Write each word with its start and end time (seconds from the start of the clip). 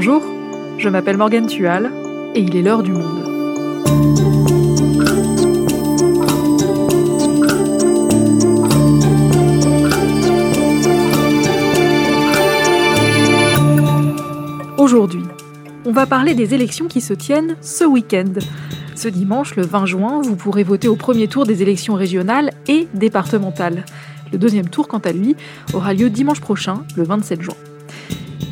Bonjour, 0.00 0.22
je 0.78 0.88
m'appelle 0.88 1.16
Morgane 1.16 1.48
Tual 1.48 1.90
et 2.36 2.40
il 2.40 2.54
est 2.54 2.62
l'heure 2.62 2.84
du 2.84 2.92
monde. 2.92 3.18
Aujourd'hui, 14.78 15.24
on 15.84 15.90
va 15.90 16.06
parler 16.06 16.34
des 16.34 16.54
élections 16.54 16.86
qui 16.86 17.00
se 17.00 17.12
tiennent 17.12 17.56
ce 17.60 17.82
week-end. 17.82 18.34
Ce 18.94 19.08
dimanche, 19.08 19.56
le 19.56 19.64
20 19.64 19.86
juin, 19.86 20.20
vous 20.22 20.36
pourrez 20.36 20.62
voter 20.62 20.86
au 20.86 20.94
premier 20.94 21.26
tour 21.26 21.44
des 21.44 21.62
élections 21.62 21.94
régionales 21.94 22.52
et 22.68 22.86
départementales. 22.94 23.84
Le 24.30 24.38
deuxième 24.38 24.68
tour, 24.68 24.86
quant 24.86 24.98
à 24.98 25.10
lui, 25.10 25.34
aura 25.74 25.92
lieu 25.92 26.08
dimanche 26.08 26.40
prochain, 26.40 26.84
le 26.96 27.02
27 27.02 27.42
juin. 27.42 27.56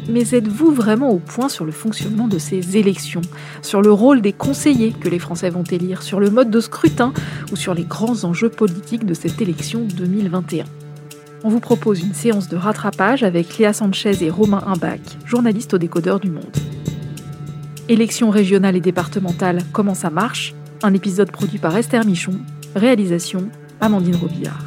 Mais 0.09 0.35
êtes-vous 0.35 0.71
vraiment 0.71 1.11
au 1.11 1.19
point 1.19 1.49
sur 1.49 1.65
le 1.65 1.73
fonctionnement 1.73 2.29
de 2.29 2.39
ces 2.39 2.77
élections, 2.77 3.23
sur 3.63 3.83
le 3.83 3.91
rôle 3.91 4.21
des 4.21 4.33
conseillers 4.33 4.93
que 4.93 5.09
les 5.09 5.19
Français 5.19 5.51
vont 5.51 5.65
élire, 5.65 6.03
sur 6.03 6.21
le 6.21 6.31
mode 6.31 6.51
de 6.51 6.61
scrutin? 6.61 7.13
Ou 7.53 7.57
sur 7.57 7.75
les 7.75 7.85
grands 7.85 8.25
enjeux 8.25 8.49
politiques 8.49 9.05
de 9.05 9.15
cette 9.15 9.41
élection 9.41 9.87
2021 9.97 10.65
On 11.43 11.49
vous 11.49 11.61
propose 11.61 12.03
une 12.03 12.15
séance 12.15 12.49
de 12.49 12.57
rattrapage 12.57 13.25
avec 13.25 13.59
Léa 13.59 13.73
Sanchez 13.73 14.25
et 14.25 14.31
Romain 14.31 14.63
Imbach, 14.67 15.01
journalistes 15.25 15.75
au 15.75 15.79
décodeur 15.79 16.21
du 16.21 16.31
Monde. 16.31 16.57
Élections 17.89 18.31
régionales 18.31 18.77
et 18.77 18.81
départementales, 18.81 19.63
comment 19.73 19.95
ça 19.95 20.11
marche? 20.11 20.55
Un 20.83 20.95
épisode 20.95 21.31
produit 21.31 21.59
par 21.59 21.77
Esther 21.77 22.05
Michon, 22.05 22.39
réalisation 22.75 23.49
Amandine 23.81 24.17
Robillard. 24.17 24.66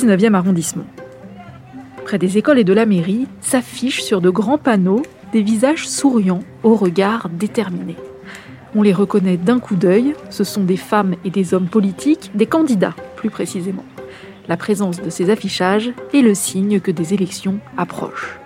19e 0.00 0.34
arrondissement. 0.34 0.86
Près 2.04 2.18
des 2.18 2.38
écoles 2.38 2.58
et 2.58 2.64
de 2.64 2.72
la 2.72 2.86
mairie 2.86 3.26
s'affichent 3.40 4.02
sur 4.02 4.22
de 4.22 4.30
grands 4.30 4.58
panneaux 4.58 5.02
des 5.32 5.42
visages 5.42 5.86
souriants 5.86 6.42
au 6.62 6.74
regard 6.74 7.28
déterminé. 7.28 7.96
On 8.74 8.82
les 8.82 8.94
reconnaît 8.94 9.36
d'un 9.36 9.58
coup 9.58 9.76
d'œil, 9.76 10.14
ce 10.30 10.42
sont 10.42 10.64
des 10.64 10.78
femmes 10.78 11.16
et 11.24 11.30
des 11.30 11.52
hommes 11.52 11.68
politiques, 11.68 12.30
des 12.34 12.46
candidats 12.46 12.94
plus 13.16 13.28
précisément. 13.28 13.84
La 14.48 14.56
présence 14.56 15.02
de 15.02 15.10
ces 15.10 15.28
affichages 15.28 15.92
est 16.14 16.22
le 16.22 16.34
signe 16.34 16.80
que 16.80 16.90
des 16.90 17.12
élections 17.12 17.58
approchent. 17.76 18.38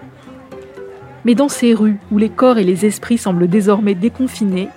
Mais 1.25 1.35
dans 1.35 1.49
ces 1.49 1.73
rues 1.73 1.99
où 2.11 2.19
les 2.19 2.31
corps 2.31 2.59
et 2.59 2.65
les 2.65 2.85
esprits 2.85 3.17
semblent 3.17 3.49
désormais 3.49 3.95
déconfinés, 3.95 4.69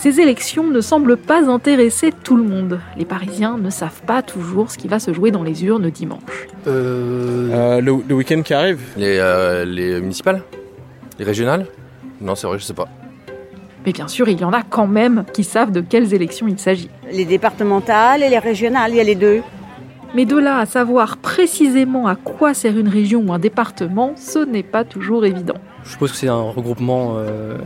ces 0.00 0.18
élections 0.18 0.66
ne 0.66 0.80
semblent 0.80 1.18
pas 1.18 1.50
intéresser 1.50 2.10
tout 2.24 2.34
le 2.34 2.42
monde. 2.42 2.80
Les 2.96 3.04
Parisiens 3.04 3.58
ne 3.58 3.68
savent 3.68 4.00
pas 4.06 4.22
toujours 4.22 4.70
ce 4.70 4.78
qui 4.78 4.88
va 4.88 4.98
se 4.98 5.12
jouer 5.12 5.30
dans 5.30 5.42
les 5.42 5.62
urnes 5.64 5.90
dimanche. 5.90 6.48
Euh... 6.66 7.50
Euh, 7.52 7.80
le, 7.82 7.96
le 8.08 8.14
week-end 8.14 8.40
qui 8.40 8.54
arrive 8.54 8.80
Les, 8.96 9.18
euh, 9.18 9.66
les 9.66 10.00
municipales? 10.00 10.42
Les 11.18 11.24
régionales? 11.26 11.66
Non, 12.18 12.34
c'est 12.34 12.46
vrai, 12.46 12.58
je 12.58 12.64
sais 12.64 12.72
pas. 12.72 12.88
Mais 13.84 13.92
bien 13.92 14.08
sûr, 14.08 14.26
il 14.30 14.40
y 14.40 14.44
en 14.44 14.54
a 14.54 14.62
quand 14.62 14.86
même 14.86 15.24
qui 15.34 15.44
savent 15.44 15.70
de 15.70 15.82
quelles 15.82 16.14
élections 16.14 16.48
il 16.48 16.58
s'agit. 16.58 16.88
Les 17.12 17.26
départementales 17.26 18.22
et 18.22 18.30
les 18.30 18.38
régionales, 18.38 18.92
il 18.92 18.96
y 18.96 19.00
a 19.00 19.04
les 19.04 19.14
deux. 19.14 19.42
Mais 20.14 20.24
de 20.24 20.36
là 20.38 20.58
à 20.58 20.66
savoir 20.66 21.18
précisément 21.18 22.08
à 22.08 22.16
quoi 22.16 22.54
sert 22.54 22.76
une 22.78 22.88
région 22.88 23.22
ou 23.26 23.32
un 23.34 23.38
département, 23.38 24.14
ce 24.16 24.38
n'est 24.38 24.62
pas 24.62 24.84
toujours 24.84 25.26
évident. 25.26 25.54
Je 25.84 25.90
suppose 25.90 26.12
que 26.12 26.16
c'est 26.16 26.28
un 26.28 26.40
regroupement 26.40 27.14
euh, 27.16 27.58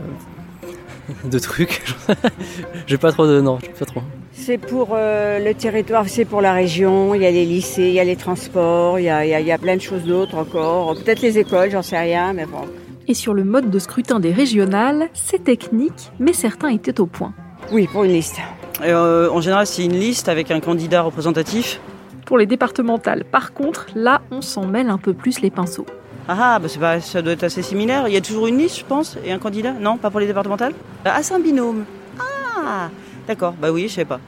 de 1.25 1.39
trucs. 1.39 1.83
j'ai 2.87 2.97
pas 2.97 3.11
trop 3.11 3.27
de 3.27 3.41
non, 3.41 3.59
j'ai 3.61 3.69
pas 3.69 3.85
trop. 3.85 4.01
C'est 4.33 4.57
pour 4.57 4.89
euh, 4.91 5.39
le 5.39 5.53
territoire, 5.53 6.07
c'est 6.07 6.25
pour 6.25 6.41
la 6.41 6.53
région. 6.53 7.15
Il 7.15 7.21
y 7.21 7.25
a 7.25 7.31
les 7.31 7.45
lycées, 7.45 7.87
il 7.87 7.93
y 7.93 7.99
a 7.99 8.03
les 8.03 8.15
transports, 8.15 8.99
il 8.99 9.05
y 9.05 9.09
a, 9.09 9.25
il 9.25 9.29
y 9.29 9.33
a, 9.33 9.39
il 9.39 9.47
y 9.47 9.51
a 9.51 9.57
plein 9.57 9.75
de 9.75 9.81
choses 9.81 10.03
d'autres 10.03 10.37
encore. 10.37 10.95
Peut-être 10.95 11.21
les 11.21 11.37
écoles, 11.39 11.71
j'en 11.71 11.81
sais 11.81 11.97
rien, 11.97 12.33
mais 12.33 12.45
bon. 12.45 12.65
Et 13.07 13.13
sur 13.13 13.33
le 13.33 13.43
mode 13.43 13.69
de 13.69 13.79
scrutin 13.79 14.19
des 14.19 14.31
régionales, 14.31 15.09
c'est 15.13 15.43
technique, 15.43 16.11
mais 16.19 16.33
certains 16.33 16.69
étaient 16.69 16.99
au 16.99 17.05
point. 17.05 17.33
Oui, 17.71 17.87
pour 17.91 18.03
une 18.03 18.11
liste. 18.11 18.37
Euh, 18.81 19.29
en 19.29 19.41
général, 19.41 19.67
c'est 19.67 19.85
une 19.85 19.97
liste 19.97 20.27
avec 20.27 20.51
un 20.51 20.59
candidat 20.59 21.01
représentatif. 21.03 21.79
Pour 22.25 22.37
les 22.37 22.47
départementales, 22.47 23.23
par 23.23 23.53
contre, 23.53 23.87
là, 23.95 24.21
on 24.31 24.41
s'en 24.41 24.65
mêle 24.65 24.89
un 24.89 24.97
peu 24.97 25.13
plus 25.13 25.41
les 25.41 25.51
pinceaux. 25.51 25.85
Ah, 26.27 26.57
bah, 26.59 26.67
pas, 26.79 26.99
ça 27.01 27.21
doit 27.21 27.33
être 27.33 27.43
assez 27.43 27.61
similaire. 27.61 28.07
Il 28.07 28.13
y 28.13 28.17
a 28.17 28.21
toujours 28.21 28.47
une 28.47 28.57
liste, 28.57 28.79
je 28.79 28.85
pense, 28.85 29.17
et 29.23 29.31
un 29.31 29.37
candidat? 29.37 29.73
Non, 29.73 29.97
pas 29.97 30.09
pour 30.09 30.19
les 30.19 30.25
départementales? 30.25 30.73
Ah, 31.05 31.21
c'est 31.21 31.35
un 31.35 31.39
binôme. 31.39 31.85
Ah, 32.19 32.89
d'accord. 33.27 33.53
Bah 33.53 33.71
oui, 33.71 33.87
je 33.87 33.93
sais 33.93 34.05
pas. 34.05 34.19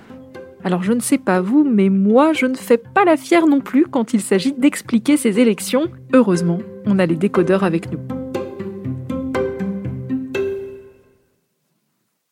Alors 0.63 0.83
je 0.83 0.93
ne 0.93 0.99
sais 0.99 1.17
pas 1.17 1.39
vous, 1.39 1.63
mais 1.63 1.89
moi 1.89 2.33
je 2.33 2.45
ne 2.45 2.55
fais 2.55 2.77
pas 2.77 3.05
la 3.05 3.15
fière 3.15 3.47
non 3.47 3.61
plus 3.61 3.85
quand 3.85 4.13
il 4.13 4.21
s'agit 4.21 4.51
d'expliquer 4.51 5.15
ces 5.15 5.39
élections. 5.39 5.85
Heureusement, 6.13 6.59
on 6.85 6.99
a 6.99 7.05
les 7.05 7.15
décodeurs 7.15 7.63
avec 7.63 7.91
nous. 7.91 7.99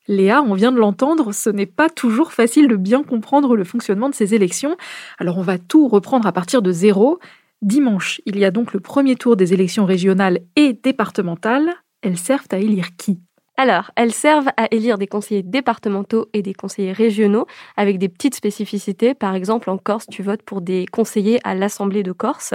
Léa, 0.08 0.44
on 0.44 0.54
vient 0.54 0.72
de 0.72 0.78
l'entendre, 0.78 1.32
ce 1.32 1.50
n'est 1.50 1.66
pas 1.66 1.90
toujours 1.90 2.34
facile 2.34 2.68
de 2.68 2.76
bien 2.76 3.04
comprendre 3.04 3.56
le 3.56 3.64
fonctionnement 3.64 4.10
de 4.10 4.16
ces 4.16 4.36
élections. 4.36 4.76
Alors 5.18 5.38
on 5.38 5.42
va 5.42 5.58
tout 5.58 5.88
reprendre 5.88 6.28
à 6.28 6.32
partir 6.32 6.62
de 6.62 6.72
zéro. 6.72 7.20
Dimanche, 7.66 8.22
il 8.28 8.38
y 8.38 8.46
a 8.46 8.52
donc 8.52 8.74
le 8.74 8.80
premier 8.80 9.16
tour 9.16 9.36
des 9.36 9.52
élections 9.52 9.86
régionales 9.86 10.42
et 10.56 10.74
départementales. 10.74 11.74
Elles 12.04 12.20
servent 12.20 12.46
à 12.52 12.60
élire 12.60 12.96
qui? 12.96 13.20
Alors, 13.58 13.90
elles 13.96 14.14
servent 14.14 14.50
à 14.56 14.68
élire 14.70 15.00
des 15.00 15.08
conseillers 15.08 15.42
départementaux 15.42 16.28
et 16.34 16.44
des 16.44 16.54
conseillers 16.54 16.92
régionaux 16.92 17.48
avec 17.76 17.98
des 17.98 18.08
petites 18.08 18.36
spécificités. 18.36 19.16
Par 19.16 19.34
exemple, 19.34 19.72
en 19.72 19.80
Corse, 19.80 20.06
tu 20.06 20.22
votes 20.22 20.44
pour 20.44 20.62
des 20.62 20.86
conseillers 20.86 21.40
à 21.44 21.56
l'Assemblée 21.56 22.04
de 22.04 22.12
Corse. 22.12 22.54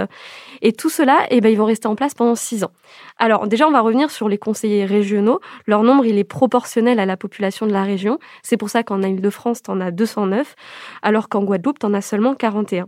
Et 0.61 0.71
tout 0.71 0.89
cela, 0.89 1.25
eh 1.29 1.41
ben, 1.41 1.51
ils 1.51 1.57
vont 1.57 1.65
rester 1.65 1.89
en 1.89 1.95
place 1.95 2.13
pendant 2.13 2.35
six 2.35 2.63
ans. 2.63 2.71
Alors, 3.17 3.49
déjà, 3.49 3.67
on 3.67 3.71
va 3.71 3.81
revenir 3.81 4.11
sur 4.11 4.29
les 4.29 4.37
conseillers 4.37 4.85
régionaux. 4.85 5.41
Leur 5.67 5.83
nombre, 5.83 6.05
il 6.05 6.19
est 6.19 6.23
proportionnel 6.23 7.01
à 7.01 7.05
la 7.05 7.17
population 7.17 7.67
de 7.67 7.73
la 7.73 7.83
région. 7.83 8.17
C'est 8.43 8.55
pour 8.55 8.69
ça 8.69 8.83
qu'en 8.83 9.01
Ile-de-France, 9.01 9.61
tu 9.61 9.71
en 9.71 9.81
as 9.81 9.91
209, 9.91 10.55
alors 11.01 11.27
qu'en 11.27 11.43
Guadeloupe, 11.43 11.79
tu 11.79 11.85
en 11.85 11.93
as 11.93 12.01
seulement 12.01 12.33
41. 12.33 12.87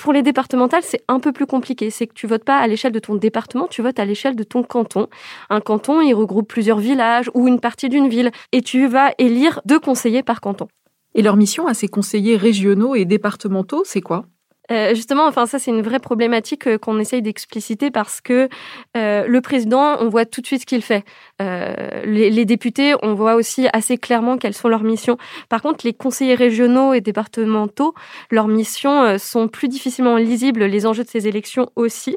Pour 0.00 0.14
les 0.14 0.22
départementales, 0.22 0.82
c'est 0.82 1.04
un 1.08 1.20
peu 1.20 1.30
plus 1.30 1.44
compliqué. 1.44 1.90
C'est 1.90 2.06
que 2.06 2.14
tu 2.14 2.26
votes 2.26 2.42
pas 2.42 2.56
à 2.56 2.66
l'échelle 2.66 2.90
de 2.90 2.98
ton 2.98 3.16
département, 3.16 3.66
tu 3.66 3.82
votes 3.82 3.98
à 3.98 4.06
l'échelle 4.06 4.34
de 4.34 4.44
ton 4.44 4.62
canton. 4.62 5.08
Un 5.50 5.60
canton, 5.60 6.00
il 6.00 6.14
regroupe 6.14 6.48
plusieurs 6.48 6.78
villages 6.78 7.30
ou 7.34 7.46
une 7.46 7.60
partie 7.60 7.90
d'une 7.90 8.08
ville 8.08 8.30
et 8.52 8.62
tu 8.62 8.86
vas 8.86 9.10
élire 9.18 9.60
deux 9.66 9.78
conseillers 9.78 10.22
par 10.22 10.40
canton. 10.40 10.68
Et 11.14 11.20
leur 11.20 11.36
mission 11.36 11.66
à 11.66 11.74
ces 11.74 11.86
conseillers 11.86 12.38
régionaux 12.38 12.94
et 12.94 13.04
départementaux, 13.04 13.82
c'est 13.84 14.00
quoi? 14.00 14.24
Euh, 14.70 14.94
justement, 14.94 15.26
enfin 15.26 15.46
ça 15.46 15.58
c'est 15.58 15.70
une 15.70 15.82
vraie 15.82 15.98
problématique 15.98 16.66
euh, 16.66 16.78
qu'on 16.78 16.98
essaye 16.98 17.22
d'expliciter 17.22 17.90
parce 17.90 18.20
que 18.20 18.48
euh, 18.96 19.26
le 19.26 19.40
président, 19.40 19.96
on 20.00 20.08
voit 20.08 20.24
tout 20.24 20.40
de 20.40 20.46
suite 20.46 20.62
ce 20.62 20.66
qu'il 20.66 20.82
fait. 20.82 21.04
Euh, 21.42 22.02
les, 22.04 22.30
les, 22.30 22.44
députés, 22.44 22.94
on 23.02 23.14
voit 23.14 23.34
aussi 23.34 23.68
assez 23.72 23.98
clairement 23.98 24.38
quelles 24.38 24.54
sont 24.54 24.68
leurs 24.68 24.84
missions. 24.84 25.16
Par 25.48 25.62
contre, 25.62 25.84
les 25.84 25.92
conseillers 25.92 26.34
régionaux 26.34 26.92
et 26.94 27.00
départementaux, 27.00 27.94
leurs 28.30 28.48
missions 28.48 29.18
sont 29.18 29.48
plus 29.48 29.68
difficilement 29.68 30.16
lisibles. 30.16 30.64
Les 30.64 30.86
enjeux 30.86 31.04
de 31.04 31.08
ces 31.08 31.28
élections 31.28 31.70
aussi. 31.76 32.16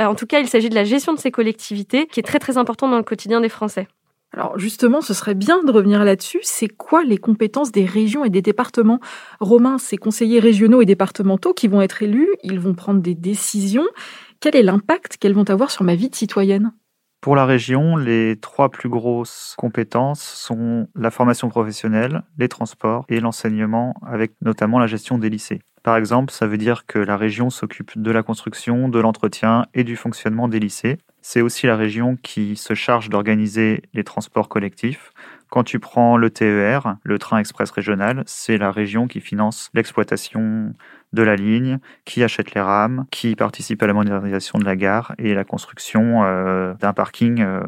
En 0.00 0.14
tout 0.14 0.26
cas, 0.26 0.40
il 0.40 0.48
s'agit 0.48 0.70
de 0.70 0.74
la 0.74 0.84
gestion 0.84 1.12
de 1.12 1.18
ces 1.18 1.30
collectivités, 1.30 2.06
qui 2.06 2.20
est 2.20 2.22
très 2.22 2.38
très 2.38 2.56
important 2.56 2.88
dans 2.88 2.96
le 2.96 3.02
quotidien 3.02 3.40
des 3.40 3.50
Français. 3.50 3.86
Alors 4.32 4.58
justement, 4.58 5.00
ce 5.00 5.12
serait 5.12 5.34
bien 5.34 5.62
de 5.64 5.72
revenir 5.72 6.04
là-dessus. 6.04 6.40
C'est 6.42 6.68
quoi 6.68 7.02
les 7.02 7.18
compétences 7.18 7.72
des 7.72 7.84
régions 7.84 8.24
et 8.24 8.30
des 8.30 8.42
départements? 8.42 9.00
Romain, 9.40 9.78
ces 9.78 9.96
conseillers 9.96 10.40
régionaux 10.40 10.82
et 10.82 10.86
départementaux 10.86 11.52
qui 11.52 11.66
vont 11.66 11.82
être 11.82 12.02
élus, 12.02 12.28
ils 12.44 12.60
vont 12.60 12.74
prendre 12.74 13.00
des 13.00 13.14
décisions. 13.14 13.88
Quel 14.38 14.54
est 14.56 14.62
l'impact 14.62 15.16
qu'elles 15.16 15.34
vont 15.34 15.48
avoir 15.50 15.70
sur 15.70 15.84
ma 15.84 15.96
vie 15.96 16.10
de 16.10 16.14
citoyenne? 16.14 16.72
Pour 17.20 17.36
la 17.36 17.44
région, 17.44 17.96
les 17.96 18.36
trois 18.40 18.70
plus 18.70 18.88
grosses 18.88 19.54
compétences 19.58 20.22
sont 20.22 20.88
la 20.94 21.10
formation 21.10 21.50
professionnelle, 21.50 22.22
les 22.38 22.48
transports 22.48 23.04
et 23.10 23.20
l'enseignement, 23.20 23.94
avec 24.06 24.32
notamment 24.40 24.78
la 24.78 24.86
gestion 24.86 25.18
des 25.18 25.28
lycées. 25.28 25.60
Par 25.82 25.96
exemple, 25.96 26.32
ça 26.32 26.46
veut 26.46 26.56
dire 26.56 26.86
que 26.86 26.98
la 26.98 27.18
région 27.18 27.50
s'occupe 27.50 28.00
de 28.00 28.10
la 28.10 28.22
construction, 28.22 28.88
de 28.88 28.98
l'entretien 28.98 29.66
et 29.74 29.84
du 29.84 29.96
fonctionnement 29.96 30.48
des 30.48 30.60
lycées. 30.60 30.96
C'est 31.22 31.42
aussi 31.42 31.66
la 31.66 31.76
région 31.76 32.16
qui 32.22 32.56
se 32.56 32.74
charge 32.74 33.08
d'organiser 33.08 33.82
les 33.92 34.04
transports 34.04 34.48
collectifs. 34.48 35.12
Quand 35.50 35.64
tu 35.64 35.78
prends 35.78 36.16
le 36.16 36.30
TER, 36.30 36.96
le 37.02 37.18
train 37.18 37.38
express 37.38 37.70
régional, 37.70 38.22
c'est 38.26 38.56
la 38.56 38.70
région 38.70 39.08
qui 39.08 39.20
finance 39.20 39.68
l'exploitation 39.74 40.72
de 41.12 41.22
la 41.22 41.36
ligne, 41.36 41.78
qui 42.04 42.22
achète 42.22 42.54
les 42.54 42.60
rames, 42.60 43.04
qui 43.10 43.34
participe 43.34 43.82
à 43.82 43.86
la 43.86 43.92
modernisation 43.92 44.58
de 44.58 44.64
la 44.64 44.76
gare 44.76 45.14
et 45.18 45.34
la 45.34 45.44
construction 45.44 46.22
euh, 46.22 46.74
d'un 46.74 46.92
parking 46.92 47.42
euh, 47.42 47.62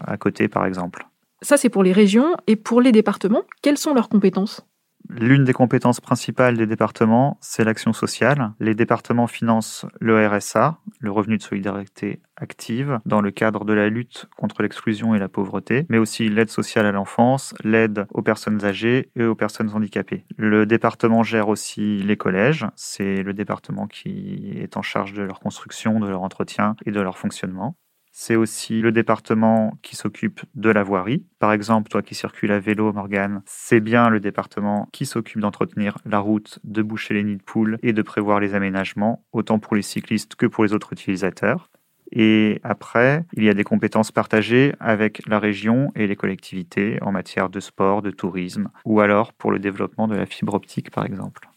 à 0.00 0.16
côté, 0.16 0.48
par 0.48 0.66
exemple. 0.66 1.06
Ça, 1.42 1.56
c'est 1.56 1.68
pour 1.68 1.82
les 1.82 1.92
régions. 1.92 2.36
Et 2.46 2.56
pour 2.56 2.80
les 2.80 2.92
départements, 2.92 3.44
quelles 3.62 3.78
sont 3.78 3.94
leurs 3.94 4.08
compétences? 4.08 4.66
L'une 5.12 5.42
des 5.42 5.52
compétences 5.52 6.00
principales 6.00 6.56
des 6.56 6.66
départements, 6.66 7.36
c'est 7.40 7.64
l'action 7.64 7.92
sociale. 7.92 8.52
Les 8.60 8.76
départements 8.76 9.26
financent 9.26 9.84
le 10.00 10.24
RSA, 10.24 10.78
le 11.00 11.10
revenu 11.10 11.36
de 11.36 11.42
solidarité 11.42 12.20
active, 12.36 13.00
dans 13.06 13.20
le 13.20 13.32
cadre 13.32 13.64
de 13.64 13.72
la 13.72 13.88
lutte 13.88 14.28
contre 14.36 14.62
l'exclusion 14.62 15.14
et 15.14 15.18
la 15.18 15.28
pauvreté, 15.28 15.84
mais 15.88 15.98
aussi 15.98 16.28
l'aide 16.28 16.48
sociale 16.48 16.86
à 16.86 16.92
l'enfance, 16.92 17.54
l'aide 17.64 18.06
aux 18.10 18.22
personnes 18.22 18.64
âgées 18.64 19.10
et 19.16 19.24
aux 19.24 19.34
personnes 19.34 19.70
handicapées. 19.70 20.24
Le 20.36 20.64
département 20.64 21.24
gère 21.24 21.48
aussi 21.48 21.98
les 21.98 22.16
collèges. 22.16 22.66
C'est 22.76 23.24
le 23.24 23.34
département 23.34 23.88
qui 23.88 24.52
est 24.56 24.76
en 24.76 24.82
charge 24.82 25.12
de 25.12 25.22
leur 25.22 25.40
construction, 25.40 25.98
de 25.98 26.08
leur 26.08 26.22
entretien 26.22 26.76
et 26.86 26.92
de 26.92 27.00
leur 27.00 27.18
fonctionnement. 27.18 27.74
C'est 28.22 28.36
aussi 28.36 28.82
le 28.82 28.92
département 28.92 29.78
qui 29.80 29.96
s'occupe 29.96 30.42
de 30.54 30.68
la 30.68 30.82
voirie. 30.82 31.24
Par 31.38 31.54
exemple, 31.54 31.88
toi 31.88 32.02
qui 32.02 32.14
circules 32.14 32.52
à 32.52 32.60
vélo, 32.60 32.92
Morgane, 32.92 33.40
c'est 33.46 33.80
bien 33.80 34.10
le 34.10 34.20
département 34.20 34.90
qui 34.92 35.06
s'occupe 35.06 35.40
d'entretenir 35.40 35.96
la 36.04 36.18
route, 36.18 36.58
de 36.62 36.82
boucher 36.82 37.14
les 37.14 37.24
nids 37.24 37.38
de 37.38 37.42
poules 37.42 37.78
et 37.82 37.94
de 37.94 38.02
prévoir 38.02 38.38
les 38.38 38.54
aménagements, 38.54 39.24
autant 39.32 39.58
pour 39.58 39.74
les 39.74 39.80
cyclistes 39.80 40.34
que 40.34 40.44
pour 40.44 40.64
les 40.64 40.74
autres 40.74 40.92
utilisateurs. 40.92 41.70
Et 42.12 42.60
après, 42.62 43.24
il 43.32 43.44
y 43.44 43.48
a 43.48 43.54
des 43.54 43.64
compétences 43.64 44.12
partagées 44.12 44.74
avec 44.80 45.26
la 45.26 45.38
région 45.38 45.90
et 45.94 46.06
les 46.06 46.14
collectivités 46.14 46.98
en 47.00 47.12
matière 47.12 47.48
de 47.48 47.58
sport, 47.58 48.02
de 48.02 48.10
tourisme, 48.10 48.68
ou 48.84 49.00
alors 49.00 49.32
pour 49.32 49.50
le 49.50 49.58
développement 49.58 50.08
de 50.08 50.14
la 50.14 50.26
fibre 50.26 50.52
optique, 50.52 50.90
par 50.90 51.06
exemple. 51.06 51.49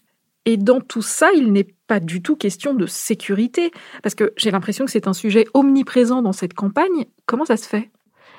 Et 0.45 0.57
dans 0.57 0.81
tout 0.81 1.01
ça, 1.01 1.29
il 1.35 1.51
n'est 1.51 1.67
pas 1.87 1.99
du 1.99 2.21
tout 2.21 2.35
question 2.35 2.73
de 2.73 2.85
sécurité, 2.85 3.71
parce 4.01 4.15
que 4.15 4.33
j'ai 4.35 4.51
l'impression 4.51 4.85
que 4.85 4.91
c'est 4.91 5.07
un 5.07 5.13
sujet 5.13 5.45
omniprésent 5.53 6.21
dans 6.21 6.33
cette 6.33 6.53
campagne. 6.53 7.05
Comment 7.25 7.45
ça 7.45 7.57
se 7.57 7.67
fait? 7.67 7.89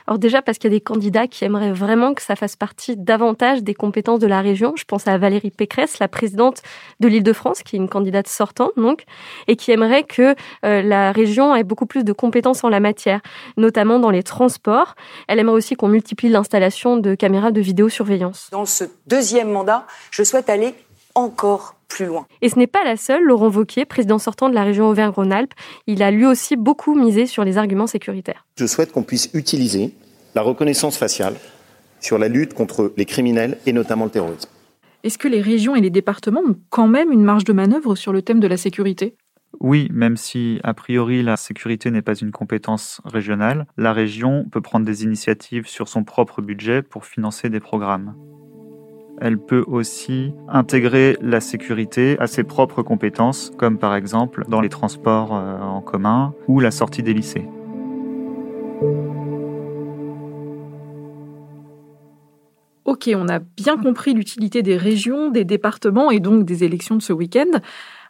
Alors 0.07 0.19
déjà 0.19 0.43
parce 0.43 0.59
qu'il 0.59 0.71
y 0.71 0.75
a 0.75 0.77
des 0.77 0.83
candidats 0.83 1.27
qui 1.27 1.45
aimeraient 1.45 1.73
vraiment 1.73 2.13
que 2.13 2.21
ça 2.21 2.37
fasse 2.37 2.57
partie 2.57 2.97
davantage 2.97 3.63
des 3.63 3.75
compétences 3.75 4.21
de 4.21 4.27
la 4.27 4.43
région. 4.43 4.75
Je 4.77 4.85
pense 4.85 5.09
à 5.09 5.17
Valérie 5.17 5.51
Pécresse, 5.51 5.99
la 5.99 6.09
présidente 6.09 6.61
de 7.01 7.09
l'Île-de-France, 7.09 7.63
qui 7.63 7.77
est 7.77 7.79
une 7.79 7.89
candidate 7.89 8.29
sortante 8.29 8.73
donc, 8.77 9.05
et 9.49 9.57
qui 9.57 9.71
aimerait 9.73 10.05
que 10.05 10.35
euh, 10.65 10.83
la 10.83 11.11
région 11.11 11.55
ait 11.55 11.65
beaucoup 11.65 11.87
plus 11.87 12.05
de 12.05 12.13
compétences 12.13 12.65
en 12.65 12.69
la 12.69 12.81
matière, 12.81 13.21
notamment 13.57 13.99
dans 13.99 14.11
les 14.11 14.23
transports. 14.23 14.95
Elle 15.27 15.39
aimerait 15.39 15.57
aussi 15.57 15.75
qu'on 15.75 15.89
multiplie 15.89 16.29
l'installation 16.29 16.99
de 16.99 17.15
caméras 17.15 17.51
de 17.51 17.63
vidéosurveillance. 17.63 18.49
Dans 18.53 18.67
ce 18.67 18.85
deuxième 19.07 19.51
mandat, 19.51 19.87
je 20.11 20.23
souhaite 20.23 20.51
aller 20.51 20.75
encore 21.15 21.74
plus 21.89 22.07
loin. 22.07 22.27
Et 22.43 22.49
ce 22.49 22.59
n'est 22.59 22.67
pas 22.67 22.85
la 22.85 22.97
seule. 22.97 23.23
Laurent 23.23 23.49
Vauquier, 23.49 23.85
président 23.85 24.19
sortant 24.19 24.49
de 24.49 24.55
la 24.55 24.65
région 24.65 24.89
Auvergne-Rhône-Alpes, 24.89 25.55
il 25.87 26.03
a 26.03 26.11
lui 26.11 26.27
aussi 26.27 26.57
beaucoup 26.57 26.95
misé 26.95 27.27
sur 27.27 27.45
les 27.45 27.59
arguments 27.59 27.87
sécuritaires. 27.87 28.47
Je 28.57 28.67
souhaite 28.67 28.93
qu'on 28.93 29.03
puisse 29.03 29.31
utiliser 29.35 29.93
la 30.35 30.43
reconnaissance 30.43 30.97
faciale 30.97 31.37
sur 32.01 32.19
la 32.19 32.29
lutte 32.29 32.55
contre 32.55 32.93
les 32.97 33.05
criminels 33.05 33.59
et 33.67 33.73
notamment 33.73 34.05
le 34.05 34.11
terrorisme. 34.11 34.51
Est-ce 35.03 35.19
que 35.19 35.29
les 35.29 35.41
régions 35.41 35.77
et 35.77 35.81
les 35.81 35.91
départements 35.91 36.41
ont 36.41 36.57
quand 36.71 36.89
même 36.89 37.13
une 37.13 37.25
marge 37.25 37.45
de 37.45 37.53
manœuvre 37.53 37.95
sur 37.95 38.13
le 38.13 38.23
thème 38.23 38.41
de 38.41 38.47
la 38.47 38.57
sécurité? 38.57 39.17
Oui, 39.61 39.89
même 39.93 40.17
si 40.17 40.61
a 40.65 40.75
priori 40.75 41.23
la 41.23 41.37
sécurité 41.37 41.91
n'est 41.91 42.03
pas 42.03 42.15
une 42.15 42.33
compétence 42.33 43.01
régionale, 43.05 43.67
la 43.77 43.93
région 43.93 44.47
peut 44.51 44.61
prendre 44.61 44.85
des 44.87 45.05
initiatives 45.05 45.67
sur 45.67 45.89
son 45.89 46.05
propre 46.05 46.43
budget 46.43 46.83
pour 46.83 47.05
financer 47.05 47.51
des 47.51 47.61
programmes. 47.61 48.15
Elle 49.21 49.39
peut 49.39 49.65
aussi 49.67 50.33
intégrer 50.49 51.17
la 51.21 51.41
sécurité 51.41 52.17
à 52.19 52.27
ses 52.27 52.45
propres 52.45 52.83
compétences, 52.83 53.53
comme 53.57 53.79
par 53.79 53.95
exemple 53.95 54.45
dans 54.49 54.61
les 54.61 54.69
transports 54.69 55.35
euh, 55.35 55.61
en 55.61 55.81
commun 55.81 56.35
ou 56.49 56.61
la 56.61 56.71
sortie 56.71 57.03
des 57.03 57.15
lycées. 57.15 57.49
Ok, 62.85 63.11
on 63.15 63.29
a 63.29 63.39
bien 63.39 63.77
compris 63.77 64.15
l'utilité 64.15 64.63
des 64.63 64.77
régions, 64.77 65.31
des 65.31 65.45
départements 65.45 66.11
et 66.11 66.21
donc 66.21 66.45
des 66.45 66.65
élections 66.65 66.97
de 66.97 67.03
ce 67.03 67.13
week-end. 67.13 67.61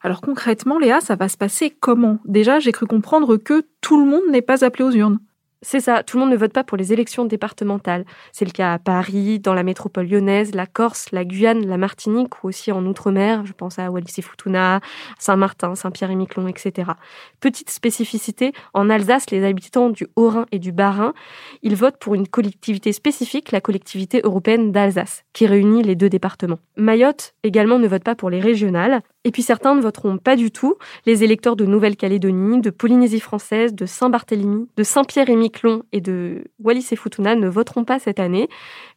Alors 0.02 0.20
concrètement, 0.20 0.78
Léa, 0.78 1.00
ça 1.00 1.16
va 1.16 1.28
se 1.28 1.36
passer 1.36 1.70
comment? 1.70 2.18
Déjà, 2.24 2.58
j'ai 2.58 2.72
cru 2.72 2.86
comprendre 2.86 3.36
que 3.36 3.62
tout 3.80 3.98
le 3.98 4.10
monde 4.10 4.24
n'est 4.30 4.42
pas 4.42 4.64
appelé 4.64 4.84
aux 4.84 4.90
urnes. 4.90 5.20
C'est 5.66 5.80
ça, 5.80 6.02
tout 6.02 6.18
le 6.18 6.24
monde 6.24 6.32
ne 6.32 6.36
vote 6.36 6.52
pas 6.52 6.62
pour 6.62 6.76
les 6.76 6.92
élections 6.92 7.24
départementales. 7.24 8.04
C'est 8.32 8.44
le 8.44 8.50
cas 8.50 8.74
à 8.74 8.78
Paris, 8.78 9.40
dans 9.40 9.54
la 9.54 9.62
métropole 9.62 10.06
lyonnaise, 10.06 10.54
la 10.54 10.66
Corse, 10.66 11.10
la 11.10 11.24
Guyane, 11.24 11.66
la 11.66 11.78
Martinique 11.78 12.44
ou 12.44 12.48
aussi 12.48 12.70
en 12.70 12.84
Outre-mer. 12.84 13.46
Je 13.46 13.54
pense 13.54 13.78
à 13.78 13.90
Wallis 13.90 14.12
et 14.18 14.22
Futuna, 14.22 14.80
Saint-Martin, 15.18 15.74
Saint-Pierre-et-Miquelon, 15.74 16.48
etc. 16.48 16.92
Petite 17.40 17.70
spécificité, 17.70 18.52
en 18.74 18.90
Alsace, 18.90 19.30
les 19.30 19.42
habitants 19.42 19.88
du 19.88 20.06
Haut-Rhin 20.16 20.44
et 20.52 20.58
du 20.58 20.70
Bas-Rhin, 20.70 21.14
ils 21.62 21.76
votent 21.76 21.98
pour 21.98 22.14
une 22.14 22.28
collectivité 22.28 22.92
spécifique, 22.92 23.50
la 23.50 23.62
collectivité 23.62 24.20
européenne 24.22 24.70
d'Alsace, 24.70 25.24
qui 25.32 25.46
réunit 25.46 25.82
les 25.82 25.96
deux 25.96 26.10
départements. 26.10 26.58
Mayotte 26.76 27.32
également 27.42 27.78
ne 27.78 27.88
vote 27.88 28.04
pas 28.04 28.14
pour 28.14 28.28
les 28.28 28.40
régionales. 28.40 29.00
Et 29.26 29.30
puis 29.30 29.42
certains 29.42 29.74
ne 29.74 29.80
voteront 29.80 30.18
pas 30.18 30.36
du 30.36 30.50
tout. 30.50 30.74
Les 31.06 31.24
électeurs 31.24 31.56
de 31.56 31.64
Nouvelle-Calédonie, 31.64 32.60
de 32.60 32.68
Polynésie 32.68 33.20
française, 33.20 33.74
de 33.74 33.86
Saint-Barthélemy, 33.86 34.68
de 34.76 34.82
Saint-Pierre-et-Miquelon 34.82 35.82
et 35.92 36.02
de 36.02 36.44
Wallis 36.62 36.88
et 36.92 36.96
Futuna 36.96 37.34
ne 37.34 37.48
voteront 37.48 37.84
pas 37.84 37.98
cette 37.98 38.20
année, 38.20 38.48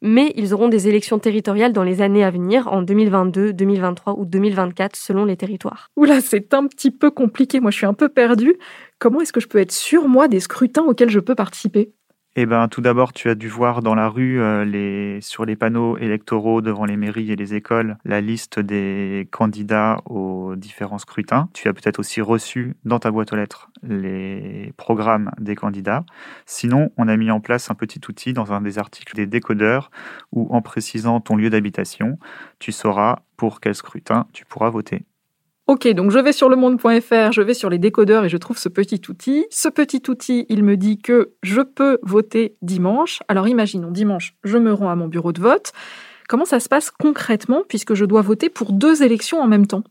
mais 0.01 0.33
ils 0.35 0.53
auront 0.53 0.67
des 0.67 0.89
élections 0.89 1.17
territoriales 1.17 1.71
dans 1.71 1.83
les 1.83 2.01
années 2.01 2.25
à 2.25 2.29
venir, 2.29 2.67
en 2.67 2.81
2022, 2.81 3.53
2023 3.53 4.19
ou 4.19 4.25
2024, 4.25 4.97
selon 4.97 5.23
les 5.23 5.37
territoires. 5.37 5.91
Oula, 5.95 6.19
c'est 6.19 6.53
un 6.53 6.67
petit 6.67 6.91
peu 6.91 7.09
compliqué. 7.09 7.61
Moi, 7.61 7.71
je 7.71 7.77
suis 7.77 7.85
un 7.85 7.93
peu 7.93 8.09
perdue. 8.09 8.57
Comment 8.99 9.21
est-ce 9.21 9.31
que 9.31 9.39
je 9.39 9.47
peux 9.47 9.59
être 9.59 9.71
sûr, 9.71 10.09
moi, 10.09 10.27
des 10.27 10.41
scrutins 10.41 10.83
auxquels 10.83 11.09
je 11.09 11.19
peux 11.19 11.35
participer? 11.35 11.93
Eh 12.39 12.45
ben, 12.45 12.67
tout 12.67 12.81
d'abord, 12.81 13.13
tu 13.13 13.29
as 13.29 13.35
dû 13.35 13.47
voir 13.47 13.81
dans 13.81 13.95
la 13.95 14.07
rue, 14.09 14.39
euh, 14.39 15.19
sur 15.21 15.43
les 15.43 15.55
panneaux 15.55 15.97
électoraux 15.97 16.61
devant 16.61 16.85
les 16.85 16.95
mairies 16.95 17.31
et 17.31 17.35
les 17.35 17.55
écoles, 17.55 17.97
la 18.05 18.21
liste 18.21 18.59
des 18.59 19.27
candidats 19.31 19.97
aux 20.05 20.55
différents 20.55 20.99
scrutins. 20.99 21.49
Tu 21.53 21.67
as 21.67 21.73
peut-être 21.73 21.97
aussi 21.97 22.21
reçu 22.21 22.75
dans 22.85 22.99
ta 22.99 23.09
boîte 23.09 23.33
aux 23.33 23.35
lettres 23.35 23.71
les 23.81 24.71
programmes 24.77 25.31
des 25.39 25.55
candidats. 25.55 26.05
Sinon, 26.45 26.91
on 26.95 27.07
a 27.07 27.17
mis 27.17 27.31
en 27.31 27.39
place 27.39 27.71
un 27.71 27.75
petit 27.75 28.01
outil 28.07 28.33
dans 28.33 28.53
un 28.53 28.61
des 28.61 28.77
articles 28.77 29.15
des 29.15 29.25
décodeurs 29.25 29.89
où, 30.31 30.47
en 30.53 30.61
précisant 30.61 31.19
ton 31.19 31.37
lieu 31.37 31.49
d'habitation, 31.49 32.19
tu 32.59 32.71
sauras 32.71 33.23
pour 33.35 33.61
quel 33.61 33.73
scrutin 33.73 34.27
tu 34.31 34.45
pourras 34.45 34.69
voter. 34.69 35.07
Ok, 35.67 35.85
donc 35.89 36.11
je 36.11 36.19
vais 36.19 36.31
sur 36.31 36.47
le 36.47 36.55
monde.fr, 36.55 37.33
je 37.33 37.41
vais 37.41 37.53
sur 37.53 37.69
les 37.69 37.77
décodeurs 37.77 38.23
et 38.23 38.29
je 38.29 38.37
trouve 38.37 38.57
ce 38.57 38.69
petit 38.69 39.01
outil. 39.09 39.45
Ce 39.51 39.67
petit 39.67 40.01
outil, 40.07 40.45
il 40.47 40.63
me 40.63 40.77
dit 40.77 40.97
que 40.97 41.33
je 41.43 41.59
peux 41.59 41.99
voter 42.03 42.55
dimanche. 42.61 43.19
Alors 43.27 43.49
imaginons, 43.49 43.91
dimanche, 43.91 44.33
je 44.45 44.57
me 44.57 44.71
rends 44.71 44.89
à 44.89 44.95
mon 44.95 45.09
bureau 45.09 45.33
de 45.33 45.41
vote. 45.41 45.73
Comment 46.29 46.45
ça 46.45 46.61
se 46.61 46.69
passe 46.69 46.89
concrètement 46.89 47.63
puisque 47.67 47.95
je 47.95 48.05
dois 48.05 48.21
voter 48.21 48.49
pour 48.49 48.71
deux 48.71 49.03
élections 49.03 49.41
en 49.41 49.47
même 49.47 49.67
temps? 49.67 49.83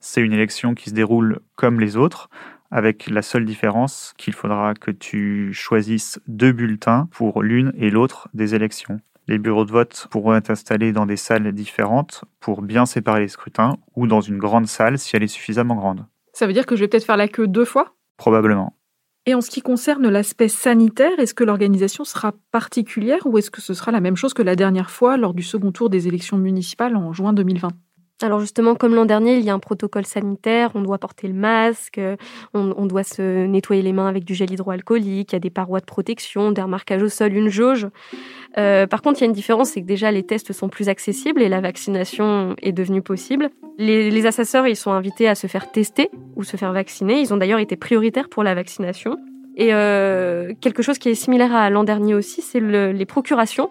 C'est 0.00 0.20
une 0.20 0.34
élection 0.34 0.74
qui 0.74 0.90
se 0.90 0.94
déroule 0.94 1.38
comme 1.56 1.80
les 1.80 1.96
autres, 1.96 2.28
avec 2.70 3.08
la 3.08 3.22
seule 3.22 3.46
différence 3.46 4.12
qu'il 4.18 4.34
faudra 4.34 4.74
que 4.74 4.90
tu 4.90 5.54
choisisses 5.54 6.20
deux 6.26 6.52
bulletins 6.52 7.08
pour 7.10 7.42
l'une 7.42 7.72
et 7.78 7.88
l'autre 7.88 8.28
des 8.34 8.54
élections. 8.54 9.00
Les 9.32 9.38
bureaux 9.38 9.64
de 9.64 9.72
vote 9.72 10.08
pourront 10.10 10.34
être 10.34 10.50
installés 10.50 10.92
dans 10.92 11.06
des 11.06 11.16
salles 11.16 11.50
différentes 11.52 12.22
pour 12.38 12.60
bien 12.60 12.84
séparer 12.84 13.20
les 13.20 13.28
scrutins 13.28 13.78
ou 13.96 14.06
dans 14.06 14.20
une 14.20 14.36
grande 14.36 14.66
salle 14.66 14.98
si 14.98 15.16
elle 15.16 15.22
est 15.22 15.26
suffisamment 15.26 15.74
grande. 15.74 16.04
Ça 16.34 16.46
veut 16.46 16.52
dire 16.52 16.66
que 16.66 16.76
je 16.76 16.82
vais 16.82 16.88
peut-être 16.88 17.06
faire 17.06 17.16
la 17.16 17.28
queue 17.28 17.48
deux 17.48 17.64
fois? 17.64 17.94
Probablement. 18.18 18.76
Et 19.24 19.34
en 19.34 19.40
ce 19.40 19.48
qui 19.48 19.62
concerne 19.62 20.06
l'aspect 20.10 20.48
sanitaire, 20.48 21.18
est-ce 21.18 21.32
que 21.32 21.44
l'organisation 21.44 22.04
sera 22.04 22.34
particulière 22.50 23.20
ou 23.24 23.38
est-ce 23.38 23.50
que 23.50 23.62
ce 23.62 23.72
sera 23.72 23.90
la 23.90 24.02
même 24.02 24.16
chose 24.16 24.34
que 24.34 24.42
la 24.42 24.54
dernière 24.54 24.90
fois 24.90 25.16
lors 25.16 25.32
du 25.32 25.42
second 25.42 25.72
tour 25.72 25.88
des 25.88 26.08
élections 26.08 26.36
municipales 26.36 26.94
en 26.94 27.14
juin 27.14 27.32
2020 27.32 27.70
alors 28.22 28.40
justement, 28.40 28.74
comme 28.74 28.94
l'an 28.94 29.04
dernier, 29.04 29.36
il 29.36 29.44
y 29.44 29.50
a 29.50 29.54
un 29.54 29.58
protocole 29.58 30.06
sanitaire, 30.06 30.70
on 30.74 30.82
doit 30.82 30.98
porter 30.98 31.28
le 31.28 31.34
masque, 31.34 32.00
on, 32.54 32.86
doit 32.86 33.04
se 33.04 33.46
nettoyer 33.46 33.82
les 33.82 33.92
mains 33.92 34.06
avec 34.06 34.24
du 34.24 34.34
gel 34.34 34.50
hydroalcoolique, 34.52 35.32
il 35.32 35.34
y 35.34 35.36
a 35.36 35.40
des 35.40 35.50
parois 35.50 35.80
de 35.80 35.84
protection, 35.84 36.52
des 36.52 36.62
remarquages 36.62 37.02
au 37.02 37.08
sol, 37.08 37.34
une 37.34 37.48
jauge. 37.48 37.88
Euh, 38.58 38.86
par 38.86 39.02
contre, 39.02 39.20
il 39.20 39.22
y 39.22 39.24
a 39.24 39.26
une 39.26 39.32
différence, 39.32 39.70
c'est 39.70 39.80
que 39.80 39.86
déjà 39.86 40.10
les 40.10 40.22
tests 40.22 40.52
sont 40.52 40.68
plus 40.68 40.88
accessibles 40.88 41.42
et 41.42 41.48
la 41.48 41.60
vaccination 41.60 42.54
est 42.60 42.72
devenue 42.72 43.02
possible. 43.02 43.50
Les, 43.78 44.10
les 44.10 44.26
assesseurs, 44.26 44.66
ils 44.66 44.76
sont 44.76 44.92
invités 44.92 45.28
à 45.28 45.34
se 45.34 45.46
faire 45.46 45.70
tester 45.72 46.10
ou 46.36 46.44
se 46.44 46.56
faire 46.56 46.72
vacciner. 46.72 47.20
Ils 47.20 47.32
ont 47.32 47.36
d'ailleurs 47.36 47.60
été 47.60 47.76
prioritaires 47.76 48.28
pour 48.28 48.42
la 48.42 48.54
vaccination. 48.54 49.16
Et 49.56 49.74
euh, 49.74 50.54
quelque 50.60 50.82
chose 50.82 50.98
qui 50.98 51.10
est 51.10 51.14
similaire 51.14 51.54
à 51.54 51.68
l'an 51.68 51.84
dernier 51.84 52.14
aussi, 52.14 52.40
c'est 52.40 52.60
les 52.60 53.06
procurations. 53.06 53.68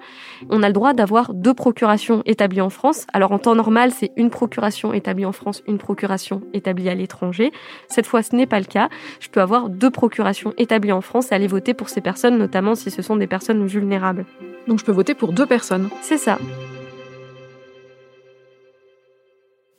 On 0.50 0.61
a 0.63 0.67
le 0.67 0.73
droit 0.73 0.93
d'avoir 0.93 1.33
deux 1.33 1.53
procurations 1.53 2.21
établies 2.25 2.61
en 2.61 2.69
France. 2.69 3.07
Alors 3.13 3.31
en 3.31 3.39
temps 3.39 3.55
normal, 3.55 3.91
c'est 3.91 4.11
une 4.15 4.29
procuration 4.29 4.93
établie 4.93 5.25
en 5.25 5.31
France, 5.31 5.63
une 5.67 5.79
procuration 5.79 6.43
établie 6.53 6.89
à 6.89 6.95
l'étranger. 6.95 7.51
Cette 7.88 8.05
fois, 8.05 8.21
ce 8.21 8.35
n'est 8.35 8.45
pas 8.45 8.59
le 8.59 8.65
cas. 8.65 8.89
Je 9.19 9.29
peux 9.29 9.41
avoir 9.41 9.69
deux 9.69 9.89
procurations 9.89 10.53
établies 10.57 10.91
en 10.91 11.01
France 11.01 11.31
et 11.31 11.35
aller 11.35 11.47
voter 11.47 11.73
pour 11.73 11.89
ces 11.89 12.01
personnes, 12.01 12.38
notamment 12.38 12.75
si 12.75 12.91
ce 12.91 13.01
sont 13.01 13.15
des 13.15 13.27
personnes 13.27 13.65
vulnérables. 13.65 14.25
Donc 14.67 14.79
je 14.79 14.85
peux 14.85 14.91
voter 14.91 15.15
pour 15.15 15.33
deux 15.33 15.47
personnes. 15.47 15.89
C'est 16.01 16.17
ça. 16.17 16.38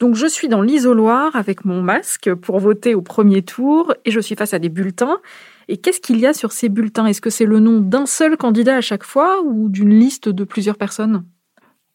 Donc 0.02 0.16
je 0.16 0.26
suis 0.26 0.48
dans 0.48 0.62
l'isoloir 0.62 1.36
avec 1.36 1.64
mon 1.64 1.80
masque 1.80 2.34
pour 2.34 2.58
voter 2.58 2.96
au 2.96 3.02
premier 3.02 3.42
tour 3.42 3.94
et 4.04 4.10
je 4.10 4.18
suis 4.18 4.34
face 4.34 4.52
à 4.52 4.58
des 4.58 4.68
bulletins. 4.68 5.20
Et 5.68 5.78
qu'est-ce 5.78 6.00
qu'il 6.00 6.18
y 6.18 6.26
a 6.26 6.32
sur 6.32 6.52
ces 6.52 6.68
bulletins? 6.68 7.06
Est-ce 7.06 7.20
que 7.20 7.30
c'est 7.30 7.46
le 7.46 7.60
nom 7.60 7.80
d'un 7.80 8.06
seul 8.06 8.36
candidat 8.36 8.76
à 8.76 8.80
chaque 8.80 9.04
fois 9.04 9.42
ou 9.42 9.68
d'une 9.68 9.90
liste 9.90 10.28
de 10.28 10.44
plusieurs 10.44 10.76
personnes? 10.76 11.24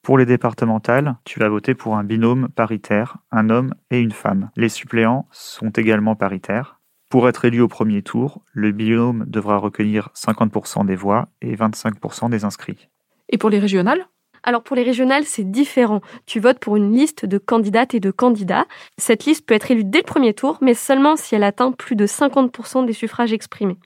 Pour 0.01 0.17
les 0.17 0.25
départementales, 0.25 1.17
tu 1.25 1.39
vas 1.39 1.49
voter 1.49 1.75
pour 1.75 1.97
un 1.97 2.03
binôme 2.03 2.47
paritaire, 2.55 3.17
un 3.31 3.49
homme 3.49 3.73
et 3.91 3.99
une 3.99 4.11
femme. 4.11 4.51
Les 4.55 4.69
suppléants 4.69 5.27
sont 5.31 5.69
également 5.69 6.15
paritaires. 6.15 6.79
Pour 7.09 7.27
être 7.27 7.45
élu 7.45 7.61
au 7.61 7.67
premier 7.67 8.01
tour, 8.01 8.41
le 8.53 8.71
binôme 8.71 9.25
devra 9.27 9.57
recueillir 9.57 10.09
50% 10.15 10.85
des 10.85 10.95
voix 10.95 11.29
et 11.41 11.55
25% 11.55 12.29
des 12.29 12.45
inscrits. 12.45 12.89
Et 13.29 13.37
pour 13.37 13.49
les 13.49 13.59
régionales? 13.59 14.07
Alors 14.43 14.63
pour 14.63 14.75
les 14.75 14.83
régionales, 14.83 15.25
c'est 15.25 15.49
différent. 15.49 16.01
Tu 16.25 16.39
votes 16.39 16.59
pour 16.59 16.77
une 16.77 16.93
liste 16.93 17.25
de 17.25 17.37
candidates 17.37 17.93
et 17.93 17.99
de 17.99 18.11
candidats. 18.11 18.65
Cette 18.97 19.25
liste 19.25 19.45
peut 19.45 19.53
être 19.53 19.71
élue 19.71 19.83
dès 19.83 19.99
le 19.99 20.03
premier 20.03 20.33
tour, 20.33 20.57
mais 20.61 20.73
seulement 20.73 21.15
si 21.15 21.35
elle 21.35 21.43
atteint 21.43 21.71
plus 21.71 21.95
de 21.95 22.05
50% 22.05 22.85
des 22.85 22.93
suffrages 22.93 23.33
exprimés. 23.33 23.77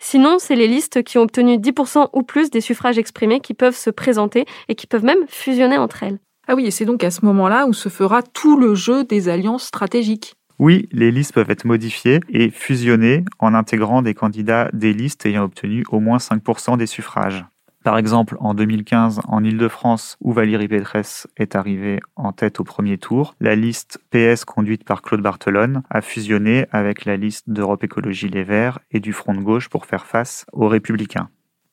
Sinon, 0.00 0.38
c'est 0.38 0.56
les 0.56 0.68
listes 0.68 1.02
qui 1.02 1.18
ont 1.18 1.22
obtenu 1.22 1.56
10% 1.56 2.08
ou 2.12 2.22
plus 2.22 2.50
des 2.50 2.60
suffrages 2.60 2.98
exprimés 2.98 3.40
qui 3.40 3.54
peuvent 3.54 3.76
se 3.76 3.90
présenter 3.90 4.46
et 4.68 4.74
qui 4.74 4.86
peuvent 4.86 5.04
même 5.04 5.26
fusionner 5.28 5.78
entre 5.78 6.02
elles. 6.02 6.18
Ah 6.46 6.54
oui, 6.54 6.66
et 6.66 6.70
c'est 6.70 6.86
donc 6.86 7.04
à 7.04 7.10
ce 7.10 7.24
moment-là 7.26 7.66
où 7.66 7.74
se 7.74 7.90
fera 7.90 8.22
tout 8.22 8.58
le 8.58 8.74
jeu 8.74 9.04
des 9.04 9.28
alliances 9.28 9.64
stratégiques. 9.64 10.34
Oui, 10.58 10.88
les 10.90 11.12
listes 11.12 11.34
peuvent 11.34 11.50
être 11.50 11.66
modifiées 11.66 12.20
et 12.30 12.50
fusionnées 12.50 13.24
en 13.38 13.54
intégrant 13.54 14.02
des 14.02 14.14
candidats 14.14 14.70
des 14.72 14.92
listes 14.92 15.24
ayant 15.26 15.44
obtenu 15.44 15.84
au 15.90 16.00
moins 16.00 16.16
5% 16.16 16.76
des 16.76 16.86
suffrages. 16.86 17.44
Par 17.88 17.96
exemple, 17.96 18.36
en 18.40 18.52
2015, 18.52 19.22
en 19.28 19.42
Ile-de-France, 19.42 20.18
où 20.20 20.34
Valérie 20.34 20.68
Pécresse 20.68 21.26
est 21.38 21.56
arrivée 21.56 22.00
en 22.16 22.32
tête 22.32 22.60
au 22.60 22.64
premier 22.64 22.98
tour, 22.98 23.34
la 23.40 23.56
liste 23.56 23.98
PS 24.10 24.44
conduite 24.44 24.84
par 24.84 25.00
Claude 25.00 25.22
Barthelone 25.22 25.82
a 25.88 26.02
fusionné 26.02 26.66
avec 26.70 27.06
la 27.06 27.16
liste 27.16 27.48
d'Europe 27.48 27.82
Écologie 27.82 28.28
Les 28.28 28.44
Verts 28.44 28.78
et 28.90 29.00
du 29.00 29.14
Front 29.14 29.32
de 29.32 29.40
Gauche 29.40 29.70
pour 29.70 29.86
faire 29.86 30.04
face 30.04 30.44
aux 30.52 30.68
Républicains. 30.68 31.30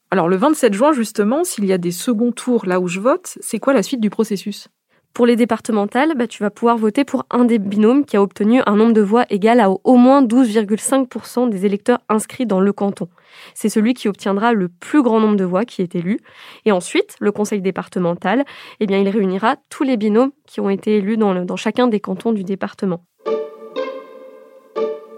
Alors 0.09 0.29
le 0.29 0.37
27 0.37 0.73
juin, 0.73 0.93
justement, 0.93 1.43
s'il 1.43 1.65
y 1.65 1.73
a 1.73 1.77
des 1.77 1.91
seconds 1.91 2.31
tours 2.31 2.65
là 2.65 2.79
où 2.79 2.87
je 2.87 3.01
vote, 3.01 3.37
c'est 3.41 3.59
quoi 3.59 3.73
la 3.73 3.83
suite 3.83 3.99
du 3.99 4.09
processus? 4.09 4.69
Pour 5.15 5.25
les 5.25 5.37
départementales, 5.37 6.13
bah, 6.15 6.27
tu 6.27 6.43
vas 6.43 6.49
pouvoir 6.49 6.77
voter 6.77 7.05
pour 7.05 7.25
un 7.31 7.45
des 7.45 7.57
binômes 7.57 8.03
qui 8.03 8.17
a 8.17 8.21
obtenu 8.21 8.61
un 8.65 8.75
nombre 8.75 8.91
de 8.91 9.01
voix 9.01 9.25
égal 9.29 9.61
à 9.61 9.69
au 9.71 9.95
moins 9.95 10.21
12,5% 10.21 11.49
des 11.49 11.65
électeurs 11.65 11.99
inscrits 12.09 12.45
dans 12.45 12.59
le 12.59 12.73
canton. 12.73 13.07
C'est 13.53 13.69
celui 13.69 13.93
qui 13.93 14.09
obtiendra 14.09 14.51
le 14.51 14.67
plus 14.67 15.01
grand 15.01 15.21
nombre 15.21 15.37
de 15.37 15.45
voix 15.45 15.63
qui 15.63 15.81
est 15.81 15.95
élu. 15.95 16.19
Et 16.65 16.73
ensuite, 16.73 17.15
le 17.21 17.31
conseil 17.31 17.61
départemental, 17.61 18.43
eh 18.81 18.87
bien, 18.87 18.99
il 18.99 19.07
réunira 19.07 19.55
tous 19.69 19.83
les 19.83 19.95
binômes 19.95 20.31
qui 20.47 20.59
ont 20.59 20.69
été 20.69 20.97
élus 20.97 21.15
dans, 21.15 21.33
dans 21.45 21.55
chacun 21.55 21.87
des 21.87 22.01
cantons 22.01 22.33
du 22.33 22.43
département. 22.43 23.05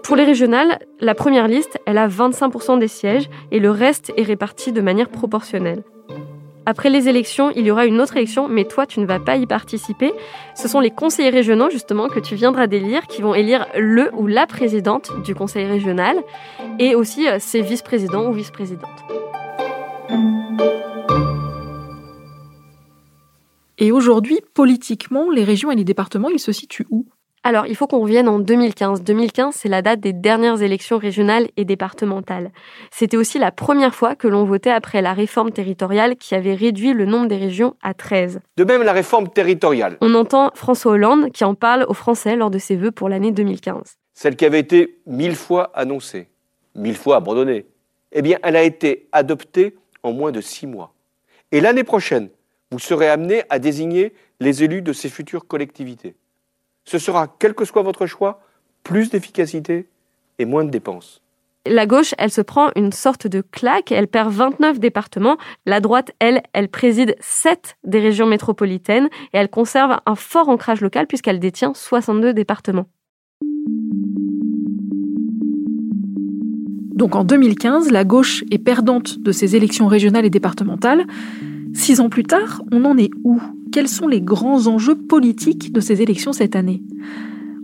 Pour 0.04 0.14
les 0.14 0.24
régionales, 0.24 0.78
la 1.00 1.16
première 1.16 1.48
liste, 1.48 1.76
elle 1.86 1.98
a 1.98 2.06
25% 2.06 2.78
des 2.78 2.86
sièges 2.86 3.28
et 3.50 3.58
le 3.58 3.72
reste 3.72 4.12
est 4.16 4.22
réparti 4.22 4.70
de 4.70 4.80
manière 4.80 5.08
proportionnelle. 5.08 5.82
Après 6.70 6.90
les 6.90 7.08
élections, 7.08 7.50
il 7.56 7.64
y 7.64 7.70
aura 7.70 7.86
une 7.86 7.98
autre 7.98 8.18
élection, 8.18 8.46
mais 8.46 8.66
toi, 8.66 8.84
tu 8.84 9.00
ne 9.00 9.06
vas 9.06 9.18
pas 9.18 9.38
y 9.38 9.46
participer. 9.46 10.12
Ce 10.54 10.68
sont 10.68 10.80
les 10.80 10.90
conseillers 10.90 11.30
régionaux, 11.30 11.70
justement, 11.70 12.10
que 12.10 12.20
tu 12.20 12.34
viendras 12.34 12.66
d'élire, 12.66 13.06
qui 13.06 13.22
vont 13.22 13.34
élire 13.34 13.66
le 13.74 14.14
ou 14.14 14.26
la 14.26 14.46
présidente 14.46 15.10
du 15.24 15.34
conseil 15.34 15.64
régional, 15.64 16.18
et 16.78 16.94
aussi 16.94 17.26
euh, 17.26 17.38
ses 17.38 17.62
vice-présidents 17.62 18.28
ou 18.28 18.34
vice-présidentes. 18.34 19.02
Et 23.78 23.90
aujourd'hui, 23.90 24.38
politiquement, 24.52 25.30
les 25.30 25.44
régions 25.44 25.70
et 25.70 25.74
les 25.74 25.84
départements, 25.84 26.28
ils 26.28 26.38
se 26.38 26.52
situent 26.52 26.86
où? 26.90 27.06
Alors, 27.44 27.66
il 27.66 27.76
faut 27.76 27.86
qu'on 27.86 28.00
revienne 28.00 28.28
en 28.28 28.38
2015. 28.38 29.02
2015, 29.02 29.54
c'est 29.54 29.68
la 29.68 29.80
date 29.80 30.00
des 30.00 30.12
dernières 30.12 30.60
élections 30.60 30.98
régionales 30.98 31.48
et 31.56 31.64
départementales. 31.64 32.50
C'était 32.90 33.16
aussi 33.16 33.38
la 33.38 33.52
première 33.52 33.94
fois 33.94 34.16
que 34.16 34.28
l'on 34.28 34.44
votait 34.44 34.70
après 34.70 35.02
la 35.02 35.14
réforme 35.14 35.52
territoriale 35.52 36.16
qui 36.16 36.34
avait 36.34 36.54
réduit 36.54 36.92
le 36.92 37.06
nombre 37.06 37.28
des 37.28 37.36
régions 37.36 37.74
à 37.82 37.94
13. 37.94 38.40
De 38.56 38.64
même, 38.64 38.82
la 38.82 38.92
réforme 38.92 39.28
territoriale. 39.28 39.96
On 40.00 40.14
entend 40.14 40.50
François 40.54 40.92
Hollande 40.92 41.30
qui 41.30 41.44
en 41.44 41.54
parle 41.54 41.86
aux 41.88 41.94
Français 41.94 42.36
lors 42.36 42.50
de 42.50 42.58
ses 42.58 42.76
vœux 42.76 42.90
pour 42.90 43.08
l'année 43.08 43.30
2015. 43.30 43.94
Celle 44.14 44.36
qui 44.36 44.44
avait 44.44 44.60
été 44.60 44.98
mille 45.06 45.36
fois 45.36 45.70
annoncée, 45.74 46.28
mille 46.74 46.96
fois 46.96 47.16
abandonnée, 47.16 47.66
eh 48.12 48.22
bien, 48.22 48.38
elle 48.42 48.56
a 48.56 48.62
été 48.62 49.08
adoptée 49.12 49.76
en 50.02 50.12
moins 50.12 50.32
de 50.32 50.40
six 50.40 50.66
mois. 50.66 50.92
Et 51.52 51.60
l'année 51.60 51.84
prochaine, 51.84 52.30
vous 52.72 52.78
serez 52.78 53.08
amené 53.08 53.42
à 53.48 53.58
désigner 53.58 54.12
les 54.40 54.64
élus 54.64 54.82
de 54.82 54.92
ces 54.92 55.08
futures 55.08 55.46
collectivités 55.46 56.14
ce 56.88 56.98
sera, 56.98 57.28
quel 57.38 57.52
que 57.52 57.66
soit 57.66 57.82
votre 57.82 58.06
choix, 58.06 58.40
plus 58.82 59.10
d'efficacité 59.10 59.88
et 60.38 60.46
moins 60.46 60.64
de 60.64 60.70
dépenses. 60.70 61.20
La 61.66 61.84
gauche, 61.84 62.14
elle 62.16 62.30
se 62.30 62.40
prend 62.40 62.70
une 62.76 62.92
sorte 62.92 63.26
de 63.26 63.42
claque, 63.42 63.92
elle 63.92 64.08
perd 64.08 64.32
29 64.32 64.80
départements. 64.80 65.36
La 65.66 65.80
droite, 65.80 66.12
elle, 66.18 66.42
elle 66.54 66.70
préside 66.70 67.14
7 67.20 67.76
des 67.84 68.00
régions 68.00 68.26
métropolitaines 68.26 69.10
et 69.34 69.36
elle 69.36 69.50
conserve 69.50 69.98
un 70.06 70.14
fort 70.14 70.48
ancrage 70.48 70.80
local 70.80 71.06
puisqu'elle 71.06 71.40
détient 71.40 71.74
62 71.74 72.32
départements. 72.32 72.86
Donc 76.94 77.14
en 77.16 77.24
2015, 77.24 77.90
la 77.90 78.04
gauche 78.04 78.44
est 78.50 78.58
perdante 78.58 79.18
de 79.18 79.30
ces 79.30 79.56
élections 79.56 79.88
régionales 79.88 80.24
et 80.24 80.30
départementales. 80.30 81.04
Six 81.74 82.00
ans 82.00 82.08
plus 82.08 82.24
tard, 82.24 82.62
on 82.72 82.86
en 82.86 82.96
est 82.96 83.10
où? 83.24 83.42
Quels 83.72 83.88
sont 83.88 84.08
les 84.08 84.22
grands 84.22 84.66
enjeux 84.66 84.96
politiques 84.96 85.72
de 85.72 85.80
ces 85.80 86.00
élections 86.00 86.32
cette 86.32 86.56
année 86.56 86.82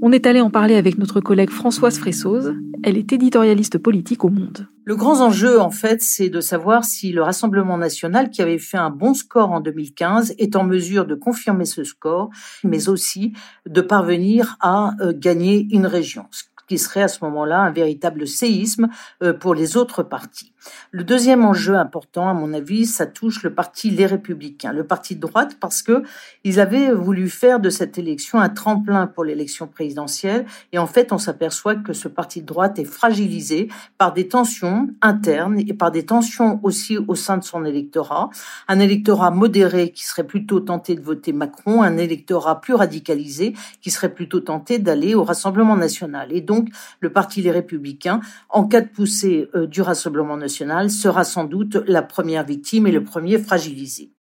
On 0.02 0.12
est 0.12 0.26
allé 0.26 0.40
en 0.40 0.50
parler 0.50 0.74
avec 0.74 0.98
notre 0.98 1.20
collègue 1.20 1.50
Françoise 1.50 1.98
Fressoz. 1.98 2.54
Elle 2.82 2.98
est 2.98 3.12
éditorialiste 3.12 3.78
politique 3.78 4.24
au 4.24 4.28
Monde. 4.28 4.68
Le 4.84 4.96
grand 4.96 5.22
enjeu, 5.22 5.58
en 5.58 5.70
fait, 5.70 6.02
c'est 6.02 6.28
de 6.28 6.40
savoir 6.40 6.84
si 6.84 7.12
le 7.12 7.22
Rassemblement 7.22 7.78
national, 7.78 8.28
qui 8.28 8.42
avait 8.42 8.58
fait 8.58 8.76
un 8.76 8.90
bon 8.90 9.14
score 9.14 9.50
en 9.50 9.60
2015, 9.60 10.34
est 10.38 10.56
en 10.56 10.64
mesure 10.64 11.06
de 11.06 11.14
confirmer 11.14 11.64
ce 11.64 11.84
score, 11.84 12.28
mais 12.64 12.90
aussi 12.90 13.32
de 13.66 13.80
parvenir 13.80 14.56
à 14.60 14.92
euh, 15.00 15.14
gagner 15.16 15.66
une 15.70 15.86
région 15.86 16.26
qui 16.68 16.78
serait 16.78 17.02
à 17.02 17.08
ce 17.08 17.22
moment-là 17.24 17.60
un 17.60 17.70
véritable 17.70 18.26
séisme 18.26 18.88
euh, 19.22 19.32
pour 19.32 19.54
les 19.54 19.76
autres 19.76 20.02
partis. 20.02 20.53
Le 20.90 21.04
deuxième 21.04 21.44
enjeu 21.44 21.76
important, 21.76 22.28
à 22.28 22.34
mon 22.34 22.52
avis, 22.54 22.86
ça 22.86 23.06
touche 23.06 23.42
le 23.42 23.54
parti 23.54 23.90
Les 23.90 24.06
Républicains, 24.06 24.72
le 24.72 24.84
parti 24.84 25.16
de 25.16 25.20
droite, 25.20 25.56
parce 25.60 25.82
que 25.82 26.02
ils 26.44 26.60
avaient 26.60 26.92
voulu 26.92 27.28
faire 27.28 27.60
de 27.60 27.70
cette 27.70 27.98
élection 27.98 28.38
un 28.38 28.48
tremplin 28.48 29.06
pour 29.06 29.24
l'élection 29.24 29.66
présidentielle, 29.66 30.46
et 30.72 30.78
en 30.78 30.86
fait, 30.86 31.12
on 31.12 31.18
s'aperçoit 31.18 31.74
que 31.76 31.92
ce 31.92 32.08
parti 32.08 32.42
de 32.42 32.46
droite 32.46 32.78
est 32.78 32.84
fragilisé 32.84 33.68
par 33.98 34.12
des 34.12 34.28
tensions 34.28 34.88
internes 35.02 35.58
et 35.58 35.74
par 35.74 35.90
des 35.90 36.06
tensions 36.06 36.60
aussi 36.62 36.98
au 36.98 37.14
sein 37.14 37.36
de 37.36 37.44
son 37.44 37.64
électorat, 37.64 38.30
un 38.68 38.78
électorat 38.78 39.30
modéré 39.30 39.90
qui 39.90 40.04
serait 40.04 40.26
plutôt 40.26 40.60
tenté 40.60 40.94
de 40.94 41.02
voter 41.02 41.32
Macron, 41.32 41.82
un 41.82 41.96
électorat 41.96 42.60
plus 42.60 42.74
radicalisé 42.74 43.54
qui 43.80 43.90
serait 43.90 44.14
plutôt 44.14 44.40
tenté 44.40 44.78
d'aller 44.78 45.14
au 45.14 45.24
Rassemblement 45.24 45.76
national. 45.76 46.32
Et 46.32 46.40
donc, 46.40 46.68
le 47.00 47.10
parti 47.10 47.42
Les 47.42 47.50
Républicains, 47.50 48.20
en 48.48 48.64
cas 48.64 48.80
de 48.80 48.88
poussée 48.88 49.48
euh, 49.54 49.66
du 49.66 49.82
Rassemblement 49.82 50.36
national, 50.36 50.53
sera 50.90 51.24
sans 51.24 51.44
doute 51.44 51.76
la 51.86 52.02
première 52.02 52.44
victime 52.44 52.86
et 52.86 52.92
le 52.92 53.02
premier 53.02 53.38
fragilisé. 53.38 54.12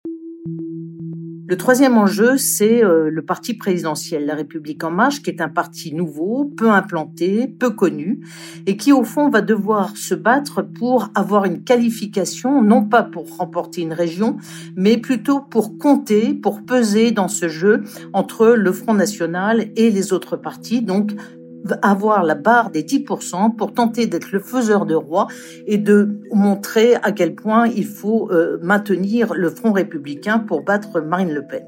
Le 1.46 1.58
troisième 1.58 1.98
enjeu, 1.98 2.38
c'est 2.38 2.84
euh, 2.84 3.10
le 3.12 3.22
parti 3.22 3.54
présidentiel, 3.54 4.26
La 4.26 4.34
République 4.34 4.84
en 4.84 4.92
marche, 4.92 5.22
qui 5.22 5.30
est 5.30 5.42
un 5.42 5.50
parti 5.50 5.94
nouveau, 5.94 6.46
peu 6.46 6.72
implanté, 6.72 7.48
peu 7.48 7.70
connu, 7.70 8.26
et 8.66 8.78
qui 8.78 8.94
au 8.94 9.04
fond 9.04 9.30
va 9.30 9.42
devoir 9.42 9.96
se 9.98 10.16
battre 10.16 10.62
pour 10.62 11.10
avoir 11.16 11.44
une 11.44 11.64
qualification, 11.64 12.64
non 12.64 12.86
pas 12.86 13.04
pour 13.04 13.38
remporter 13.38 13.82
une 13.82 13.94
région, 13.94 14.38
mais 14.78 14.98
plutôt 14.98 15.42
pour 15.42 15.78
compter, 15.78 16.34
pour 16.34 16.66
peser 16.66 17.12
dans 17.12 17.28
ce 17.28 17.50
jeu 17.50 17.84
entre 18.14 18.48
le 18.48 18.72
Front 18.72 18.94
National 18.94 19.68
et 19.76 19.92
les 19.92 20.14
autres 20.14 20.38
partis, 20.38 20.82
donc 20.82 21.12
avoir 21.82 22.24
la 22.24 22.36
barre 22.36 22.72
des 22.72 22.84
10% 22.84 23.56
pour 23.56 23.74
tenter 23.74 24.08
d'être 24.08 24.32
le 24.32 24.40
faiseur 24.40 24.86
de 24.86 24.96
roi 24.96 25.28
et 25.68 25.78
de 25.78 26.20
montrer 26.32 26.96
à 26.96 27.12
quel 27.12 27.36
point 27.36 27.68
il 27.68 27.86
faut 27.86 28.30
euh, 28.32 28.58
maintenir 28.62 29.34
le 29.34 29.50
front 29.50 29.72
républicain 29.72 30.40
pour 30.40 30.64
battre 30.64 31.02
Marine 31.02 31.32
Le 31.32 31.46
Pen. 31.46 31.64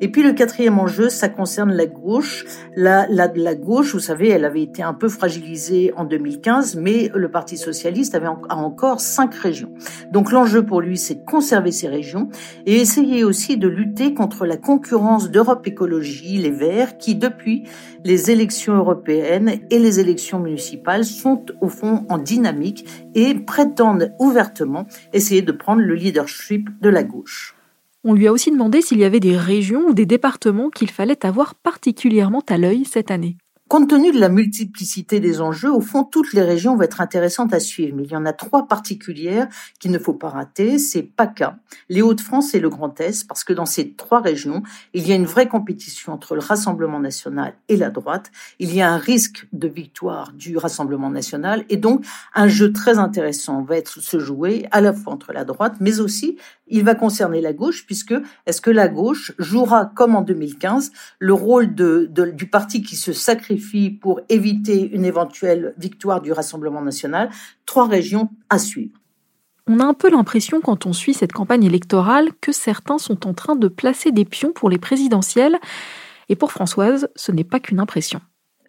Et 0.00 0.08
puis 0.08 0.22
le 0.22 0.32
quatrième 0.32 0.78
enjeu, 0.78 1.08
ça 1.08 1.28
concerne 1.28 1.72
la 1.72 1.86
gauche. 1.86 2.44
La, 2.76 3.06
la, 3.08 3.30
la 3.34 3.54
gauche, 3.54 3.92
vous 3.94 4.00
savez, 4.00 4.28
elle 4.28 4.44
avait 4.44 4.62
été 4.62 4.82
un 4.82 4.94
peu 4.94 5.08
fragilisée 5.08 5.92
en 5.96 6.04
2015, 6.04 6.76
mais 6.76 7.10
le 7.14 7.30
Parti 7.30 7.56
socialiste 7.56 8.14
avait 8.14 8.26
a 8.26 8.56
encore 8.56 9.00
cinq 9.00 9.34
régions. 9.34 9.70
Donc 10.12 10.32
l'enjeu 10.32 10.64
pour 10.64 10.80
lui, 10.80 10.98
c'est 10.98 11.14
de 11.14 11.24
conserver 11.24 11.72
ces 11.72 11.88
régions 11.88 12.28
et 12.66 12.76
essayer 12.76 13.24
aussi 13.24 13.56
de 13.56 13.68
lutter 13.68 14.14
contre 14.14 14.46
la 14.46 14.56
concurrence 14.56 15.30
d'Europe 15.30 15.66
Écologie, 15.66 16.38
les 16.38 16.50
Verts, 16.50 16.98
qui 16.98 17.14
depuis 17.14 17.64
les 18.04 18.30
élections 18.30 18.74
européennes 18.74 19.35
et 19.70 19.78
les 19.78 20.00
élections 20.00 20.38
municipales 20.38 21.04
sont 21.04 21.44
au 21.60 21.68
fond 21.68 22.06
en 22.08 22.18
dynamique 22.18 22.86
et 23.14 23.34
prétendent 23.34 24.12
ouvertement 24.18 24.86
essayer 25.12 25.42
de 25.42 25.52
prendre 25.52 25.82
le 25.82 25.94
leadership 25.94 26.68
de 26.80 26.88
la 26.88 27.02
gauche. 27.02 27.54
On 28.04 28.14
lui 28.14 28.28
a 28.28 28.32
aussi 28.32 28.50
demandé 28.50 28.82
s'il 28.82 28.98
y 28.98 29.04
avait 29.04 29.20
des 29.20 29.36
régions 29.36 29.88
ou 29.88 29.92
des 29.92 30.06
départements 30.06 30.70
qu'il 30.70 30.90
fallait 30.90 31.26
avoir 31.26 31.54
particulièrement 31.56 32.42
à 32.48 32.56
l'œil 32.56 32.84
cette 32.84 33.10
année. 33.10 33.36
Compte 33.68 33.90
tenu 33.90 34.12
de 34.12 34.20
la 34.20 34.28
multiplicité 34.28 35.18
des 35.18 35.40
enjeux, 35.40 35.72
au 35.72 35.80
fond, 35.80 36.04
toutes 36.04 36.32
les 36.32 36.42
régions 36.42 36.76
vont 36.76 36.82
être 36.82 37.00
intéressantes 37.00 37.52
à 37.52 37.58
suivre. 37.58 37.96
Mais 37.96 38.04
il 38.04 38.12
y 38.12 38.16
en 38.16 38.24
a 38.24 38.32
trois 38.32 38.68
particulières 38.68 39.48
qu'il 39.80 39.90
ne 39.90 39.98
faut 39.98 40.12
pas 40.12 40.28
rater. 40.28 40.78
C'est 40.78 41.02
PACA, 41.02 41.58
les 41.88 42.00
Hauts-de-France 42.00 42.54
et 42.54 42.60
le 42.60 42.68
Grand 42.68 43.00
Est, 43.00 43.26
parce 43.26 43.42
que 43.42 43.52
dans 43.52 43.66
ces 43.66 43.90
trois 43.90 44.20
régions, 44.20 44.62
il 44.94 45.08
y 45.08 45.10
a 45.10 45.16
une 45.16 45.26
vraie 45.26 45.48
compétition 45.48 46.12
entre 46.12 46.36
le 46.36 46.42
Rassemblement 46.42 47.00
national 47.00 47.54
et 47.68 47.76
la 47.76 47.90
droite. 47.90 48.30
Il 48.60 48.72
y 48.72 48.82
a 48.82 48.88
un 48.88 48.98
risque 48.98 49.48
de 49.52 49.66
victoire 49.66 50.32
du 50.32 50.56
Rassemblement 50.56 51.10
national 51.10 51.64
et 51.68 51.76
donc 51.76 52.06
un 52.36 52.46
jeu 52.46 52.72
très 52.72 52.98
intéressant 52.98 53.62
va 53.62 53.78
être 53.78 54.00
se 54.00 54.20
jouer 54.20 54.68
à 54.70 54.80
la 54.80 54.92
fois 54.92 55.12
entre 55.12 55.32
la 55.32 55.44
droite, 55.44 55.74
mais 55.80 55.98
aussi 55.98 56.36
il 56.68 56.84
va 56.84 56.94
concerner 56.94 57.40
la 57.40 57.52
gauche, 57.52 57.84
puisque 57.86 58.14
est-ce 58.46 58.60
que 58.60 58.70
la 58.70 58.88
gauche 58.88 59.32
jouera, 59.38 59.86
comme 59.86 60.16
en 60.16 60.22
2015, 60.22 60.90
le 61.18 61.32
rôle 61.32 61.74
du 61.74 62.46
parti 62.48 62.82
qui 62.82 62.96
se 62.96 63.12
sacrifie 63.12 63.55
pour 64.00 64.20
éviter 64.28 64.90
une 64.92 65.04
éventuelle 65.04 65.74
victoire 65.78 66.20
du 66.20 66.32
Rassemblement 66.32 66.82
national 66.82 67.30
Trois 67.64 67.86
régions 67.86 68.30
à 68.48 68.58
suivre. 68.58 68.98
On 69.66 69.80
a 69.80 69.84
un 69.84 69.94
peu 69.94 70.10
l'impression, 70.10 70.60
quand 70.60 70.86
on 70.86 70.92
suit 70.92 71.14
cette 71.14 71.32
campagne 71.32 71.64
électorale, 71.64 72.30
que 72.40 72.52
certains 72.52 72.98
sont 72.98 73.26
en 73.26 73.34
train 73.34 73.56
de 73.56 73.68
placer 73.68 74.12
des 74.12 74.24
pions 74.24 74.52
pour 74.52 74.70
les 74.70 74.78
présidentielles. 74.78 75.58
Et 76.28 76.36
pour 76.36 76.52
Françoise, 76.52 77.08
ce 77.16 77.32
n'est 77.32 77.44
pas 77.44 77.58
qu'une 77.58 77.80
impression. 77.80 78.20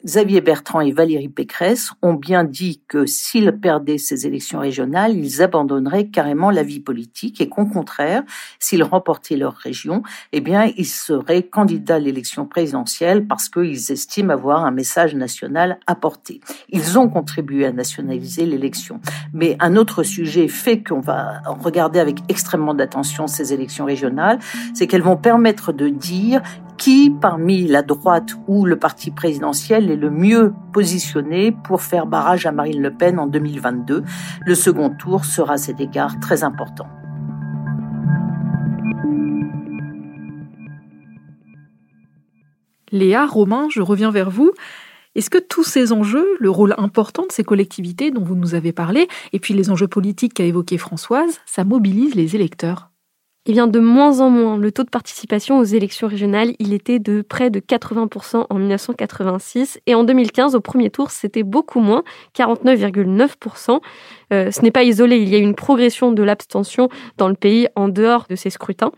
Xavier 0.08 0.40
Bertrand 0.40 0.80
et 0.80 0.94
Valérie 0.94 1.28
Pécresse 1.28 1.92
ont 2.02 2.14
bien 2.14 2.46
dit 2.46 2.82
que 2.88 3.06
s'ils 3.06 3.52
perdaient 3.52 3.98
ces 3.98 4.26
élections 4.26 4.60
régionales, 4.60 5.18
ils 5.18 5.42
abandonneraient 5.42 6.08
carrément 6.08 6.50
la 6.50 6.64
vie 6.64 6.80
politique 6.80 7.42
et 7.42 7.50
qu'au 7.50 7.66
contraire, 7.66 8.24
s'ils 8.58 8.84
remportaient 8.84 9.36
leur 9.36 9.56
région, 9.56 10.04
eh 10.32 10.40
bien, 10.40 10.72
ils 10.78 10.88
seraient 10.88 11.44
candidats 11.44 11.96
à 11.96 12.00
l'élection 12.00 12.46
présidentielle 12.46 13.28
parce 13.28 13.50
qu'ils 13.50 13.92
estiment 13.92 14.32
avoir 14.32 14.64
un 14.64 14.72
message 14.72 15.14
national 15.14 15.78
à 15.88 15.96
porter. 15.96 16.40
Ils 16.70 16.98
ont 16.98 17.10
contribué 17.10 17.66
à 17.66 17.74
nationaliser 17.74 18.46
l'élection. 18.46 19.02
Mais 19.34 19.58
un 19.60 19.76
autre 19.76 20.04
sujet 20.04 20.48
fait 20.48 20.82
qu'on 20.84 21.02
va 21.02 21.42
regarder 21.60 22.00
avec 22.00 22.20
extrêmement 22.30 22.74
d'attention 22.74 23.28
ces 23.28 23.52
élections 23.52 23.84
régionales, 23.84 24.40
c'est 24.74 24.88
qu'elles 24.88 25.02
vont 25.02 25.18
permettre 25.18 25.74
de 25.74 25.90
dire 25.90 26.42
qui, 26.78 27.10
parmi 27.10 27.68
la 27.68 27.82
droite 27.82 28.36
ou 28.48 28.66
le 28.66 28.78
parti 28.78 29.12
présidentiel, 29.12 29.90
est 29.92 29.96
le 29.96 30.10
mieux 30.10 30.54
positionné 30.74 31.52
pour 31.52 31.82
faire 31.82 32.06
barrage 32.06 32.46
à 32.46 32.52
Marine 32.52 32.82
Le 32.82 32.92
Pen 32.92 33.20
en 33.20 33.28
2022. 33.28 34.04
Le 34.46 34.56
second 34.56 34.90
tour 34.90 35.26
sera 35.26 35.54
à 35.54 35.58
cet 35.58 35.82
égard 35.82 36.20
très 36.20 36.44
important. 36.44 36.88
Léa, 42.92 43.26
Romain, 43.26 43.68
je 43.70 43.82
reviens 43.82 44.12
vers 44.12 44.30
vous. 44.30 44.52
Est-ce 45.16 45.30
que 45.30 45.40
tous 45.40 45.64
ces 45.64 45.92
enjeux, 45.92 46.28
le 46.40 46.50
rôle 46.50 46.76
important 46.78 47.26
de 47.26 47.32
ces 47.32 47.44
collectivités 47.44 48.12
dont 48.12 48.24
vous 48.24 48.36
nous 48.36 48.54
avez 48.54 48.72
parlé, 48.72 49.08
et 49.34 49.40
puis 49.40 49.54
les 49.54 49.72
enjeux 49.72 49.88
politiques 49.88 50.36
qu'a 50.36 50.44
évoqué 50.44 50.78
Françoise, 50.78 51.40
ça 51.46 51.64
mobilise 51.64 52.16
les 52.16 52.36
électeurs? 52.36 52.87
Il 53.48 53.54
vient 53.54 53.68
de 53.68 53.80
moins 53.80 54.20
en 54.20 54.30
moins. 54.30 54.58
Le 54.58 54.72
taux 54.72 54.84
de 54.84 54.90
participation 54.90 55.58
aux 55.58 55.64
élections 55.64 56.08
régionales, 56.08 56.54
il 56.60 56.74
était 56.74 57.00
de 57.00 57.22
près 57.22 57.50
de 57.50 57.60
80% 57.60 58.46
en 58.50 58.56
1986 58.56 59.80
et 59.88 59.96
en 59.96 60.04
2015, 60.04 60.56
au 60.56 60.62
premier 60.62 60.90
tour, 60.90 61.12
c'était 61.12 61.44
beaucoup 61.44 61.80
moins, 61.80 62.04
49,9%. 62.38 63.80
Euh, 64.34 64.52
ce 64.52 64.62
n'est 64.62 64.72
pas 64.72 64.84
isolé, 64.84 65.18
il 65.18 65.30
y 65.30 65.36
a 65.36 65.38
eu 65.40 65.44
une 65.44 65.56
progression 65.56 66.12
de 66.12 66.24
l'abstention 66.24 66.90
dans 67.18 67.30
le 67.30 67.36
pays 67.36 67.70
en 67.76 67.88
dehors 67.88 68.26
de 68.30 68.36
ces 68.36 68.50
scrutins. 68.50 68.92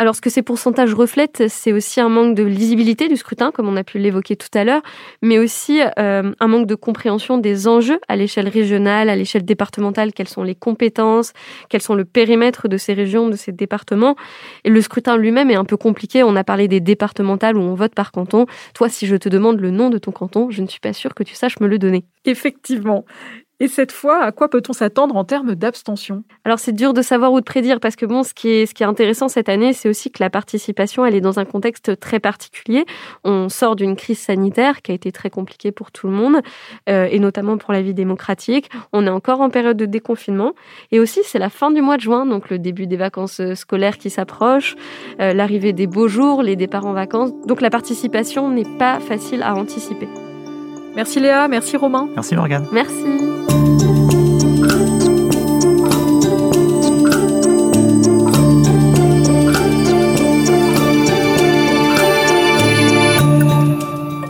Alors 0.00 0.14
ce 0.14 0.20
que 0.20 0.30
ces 0.30 0.42
pourcentages 0.42 0.94
reflètent, 0.94 1.48
c'est 1.48 1.72
aussi 1.72 2.00
un 2.00 2.08
manque 2.08 2.36
de 2.36 2.44
lisibilité 2.44 3.08
du 3.08 3.16
scrutin, 3.16 3.50
comme 3.50 3.66
on 3.66 3.76
a 3.76 3.82
pu 3.82 3.98
l'évoquer 3.98 4.36
tout 4.36 4.48
à 4.54 4.62
l'heure, 4.62 4.82
mais 5.22 5.40
aussi 5.40 5.80
euh, 5.98 6.32
un 6.38 6.46
manque 6.46 6.68
de 6.68 6.76
compréhension 6.76 7.36
des 7.36 7.66
enjeux 7.66 7.98
à 8.06 8.14
l'échelle 8.14 8.48
régionale, 8.48 9.08
à 9.08 9.16
l'échelle 9.16 9.44
départementale, 9.44 10.12
quelles 10.12 10.28
sont 10.28 10.44
les 10.44 10.54
compétences, 10.54 11.32
quels 11.68 11.82
sont 11.82 11.96
le 11.96 12.04
périmètre 12.04 12.68
de 12.68 12.76
ces 12.76 12.94
régions, 12.94 13.28
de 13.28 13.34
ces 13.34 13.50
départements. 13.50 14.14
Et 14.62 14.70
le 14.70 14.80
scrutin 14.80 15.16
lui-même 15.16 15.50
est 15.50 15.56
un 15.56 15.64
peu 15.64 15.76
compliqué. 15.76 16.22
On 16.22 16.36
a 16.36 16.44
parlé 16.44 16.68
des 16.68 16.80
départementales 16.80 17.56
où 17.56 17.60
on 17.60 17.74
vote 17.74 17.96
par 17.96 18.12
canton. 18.12 18.46
Toi, 18.74 18.88
si 18.88 19.08
je 19.08 19.16
te 19.16 19.28
demande 19.28 19.58
le 19.58 19.72
nom 19.72 19.90
de 19.90 19.98
ton 19.98 20.12
canton, 20.12 20.48
je 20.50 20.62
ne 20.62 20.68
suis 20.68 20.80
pas 20.80 20.92
sûre 20.92 21.12
que 21.12 21.24
tu 21.24 21.34
saches 21.34 21.58
me 21.58 21.66
le 21.66 21.78
donner. 21.78 22.04
Effectivement. 22.24 23.04
Et 23.60 23.66
cette 23.66 23.90
fois, 23.90 24.22
à 24.22 24.30
quoi 24.30 24.48
peut-on 24.48 24.72
s'attendre 24.72 25.16
en 25.16 25.24
termes 25.24 25.56
d'abstention? 25.56 26.22
Alors 26.44 26.60
c'est 26.60 26.72
dur 26.72 26.94
de 26.94 27.02
savoir 27.02 27.32
ou 27.32 27.40
de 27.40 27.44
prédire 27.44 27.80
parce 27.80 27.96
que 27.96 28.06
bon, 28.06 28.22
ce 28.22 28.32
qui 28.32 28.48
est, 28.50 28.66
ce 28.66 28.74
qui 28.74 28.84
est 28.84 28.86
intéressant 28.86 29.28
cette 29.28 29.48
année, 29.48 29.72
c'est 29.72 29.88
aussi 29.88 30.12
que 30.12 30.22
la 30.22 30.30
participation, 30.30 31.04
elle 31.04 31.16
est 31.16 31.20
dans 31.20 31.40
un 31.40 31.44
contexte 31.44 31.98
très 31.98 32.20
particulier. 32.20 32.84
On 33.24 33.48
sort 33.48 33.74
d'une 33.74 33.96
crise 33.96 34.20
sanitaire 34.20 34.80
qui 34.82 34.92
a 34.92 34.94
été 34.94 35.10
très 35.10 35.28
compliquée 35.28 35.72
pour 35.72 35.90
tout 35.90 36.06
le 36.06 36.12
monde 36.12 36.36
euh, 36.88 37.08
et 37.10 37.18
notamment 37.18 37.58
pour 37.58 37.72
la 37.72 37.82
vie 37.82 37.94
démocratique. 37.94 38.70
On 38.92 39.04
est 39.06 39.10
encore 39.10 39.40
en 39.40 39.50
période 39.50 39.76
de 39.76 39.86
déconfinement 39.86 40.52
et 40.92 41.00
aussi 41.00 41.20
c'est 41.24 41.40
la 41.40 41.50
fin 41.50 41.72
du 41.72 41.82
mois 41.82 41.96
de 41.96 42.02
juin, 42.02 42.26
donc 42.26 42.50
le 42.50 42.60
début 42.60 42.86
des 42.86 42.96
vacances 42.96 43.40
euh, 43.40 43.56
scolaires 43.56 43.98
qui 43.98 44.10
s'approchent, 44.10 44.76
euh, 45.20 45.32
l'arrivée 45.32 45.72
des 45.72 45.88
beaux 45.88 46.06
jours, 46.06 46.44
les 46.44 46.54
départs 46.54 46.86
en 46.86 46.92
vacances. 46.92 47.32
Donc 47.46 47.60
la 47.60 47.70
participation 47.70 48.50
n'est 48.50 48.78
pas 48.78 49.00
facile 49.00 49.42
à 49.42 49.56
anticiper. 49.56 50.06
Merci 50.98 51.20
Léa, 51.20 51.46
merci 51.46 51.76
Romain. 51.76 52.08
Merci 52.16 52.34
Morgane. 52.34 52.66
Merci. 52.72 52.92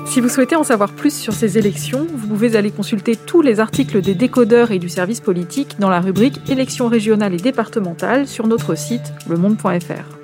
Si 0.04 0.20
vous 0.20 0.28
souhaitez 0.28 0.56
en 0.56 0.62
savoir 0.62 0.92
plus 0.92 1.16
sur 1.16 1.32
ces 1.32 1.56
élections, 1.56 2.06
vous 2.12 2.28
pouvez 2.28 2.54
aller 2.54 2.70
consulter 2.70 3.16
tous 3.16 3.40
les 3.40 3.60
articles 3.60 4.02
des 4.02 4.14
décodeurs 4.14 4.70
et 4.70 4.78
du 4.78 4.90
service 4.90 5.20
politique 5.20 5.76
dans 5.78 5.88
la 5.88 6.00
rubrique 6.00 6.38
Élections 6.50 6.88
régionales 6.88 7.32
et 7.32 7.38
départementales 7.38 8.26
sur 8.26 8.46
notre 8.46 8.74
site 8.74 9.14
lemonde.fr. 9.26 10.18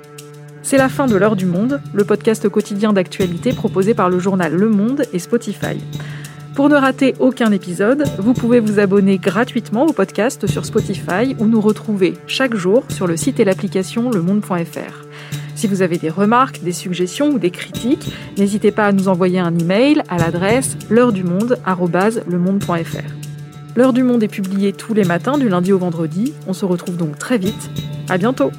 C'est 0.61 0.77
la 0.77 0.89
fin 0.89 1.07
de 1.07 1.15
l'heure 1.15 1.35
du 1.35 1.47
monde, 1.47 1.81
le 1.91 2.03
podcast 2.03 2.47
quotidien 2.49 2.93
d'actualité 2.93 3.51
proposé 3.51 3.95
par 3.95 4.11
le 4.11 4.19
journal 4.19 4.53
Le 4.53 4.69
Monde 4.69 5.05
et 5.11 5.17
Spotify. 5.17 5.79
Pour 6.55 6.69
ne 6.69 6.75
rater 6.75 7.15
aucun 7.19 7.51
épisode, 7.51 8.05
vous 8.17 8.33
pouvez 8.33 8.61
vous 8.61 8.79
abonner 8.79 9.17
gratuitement 9.17 9.85
au 9.85 9.91
podcast 9.91 10.47
sur 10.47 10.65
Spotify 10.65 11.35
ou 11.37 11.47
nous 11.47 11.59
retrouver 11.59 12.13
chaque 12.27 12.55
jour 12.55 12.85
sur 12.87 13.07
le 13.07 13.17
site 13.17 13.41
et 13.41 13.43
l'application 13.43 14.09
lemonde.fr. 14.09 15.05
Si 15.55 15.67
vous 15.67 15.81
avez 15.81 15.97
des 15.97 16.09
remarques, 16.09 16.63
des 16.63 16.71
suggestions 16.71 17.27
ou 17.27 17.39
des 17.39 17.51
critiques, 17.51 18.09
n'hésitez 18.37 18.71
pas 18.71 18.85
à 18.85 18.93
nous 18.93 19.09
envoyer 19.09 19.39
un 19.39 19.57
email 19.57 20.01
à 20.07 20.17
l'adresse 20.17 20.77
l'heure 20.89 21.11
du 21.11 21.25
monde@lemonde.fr. 21.25 23.11
L'heure 23.75 23.91
du 23.91 24.03
monde 24.03 24.23
est 24.23 24.29
publiée 24.29 24.71
tous 24.71 24.93
les 24.93 25.03
matins 25.03 25.37
du 25.37 25.49
lundi 25.49 25.73
au 25.73 25.77
vendredi. 25.77 26.33
On 26.47 26.53
se 26.53 26.63
retrouve 26.63 26.95
donc 26.95 27.19
très 27.19 27.37
vite. 27.37 27.69
À 28.07 28.17
bientôt. 28.17 28.51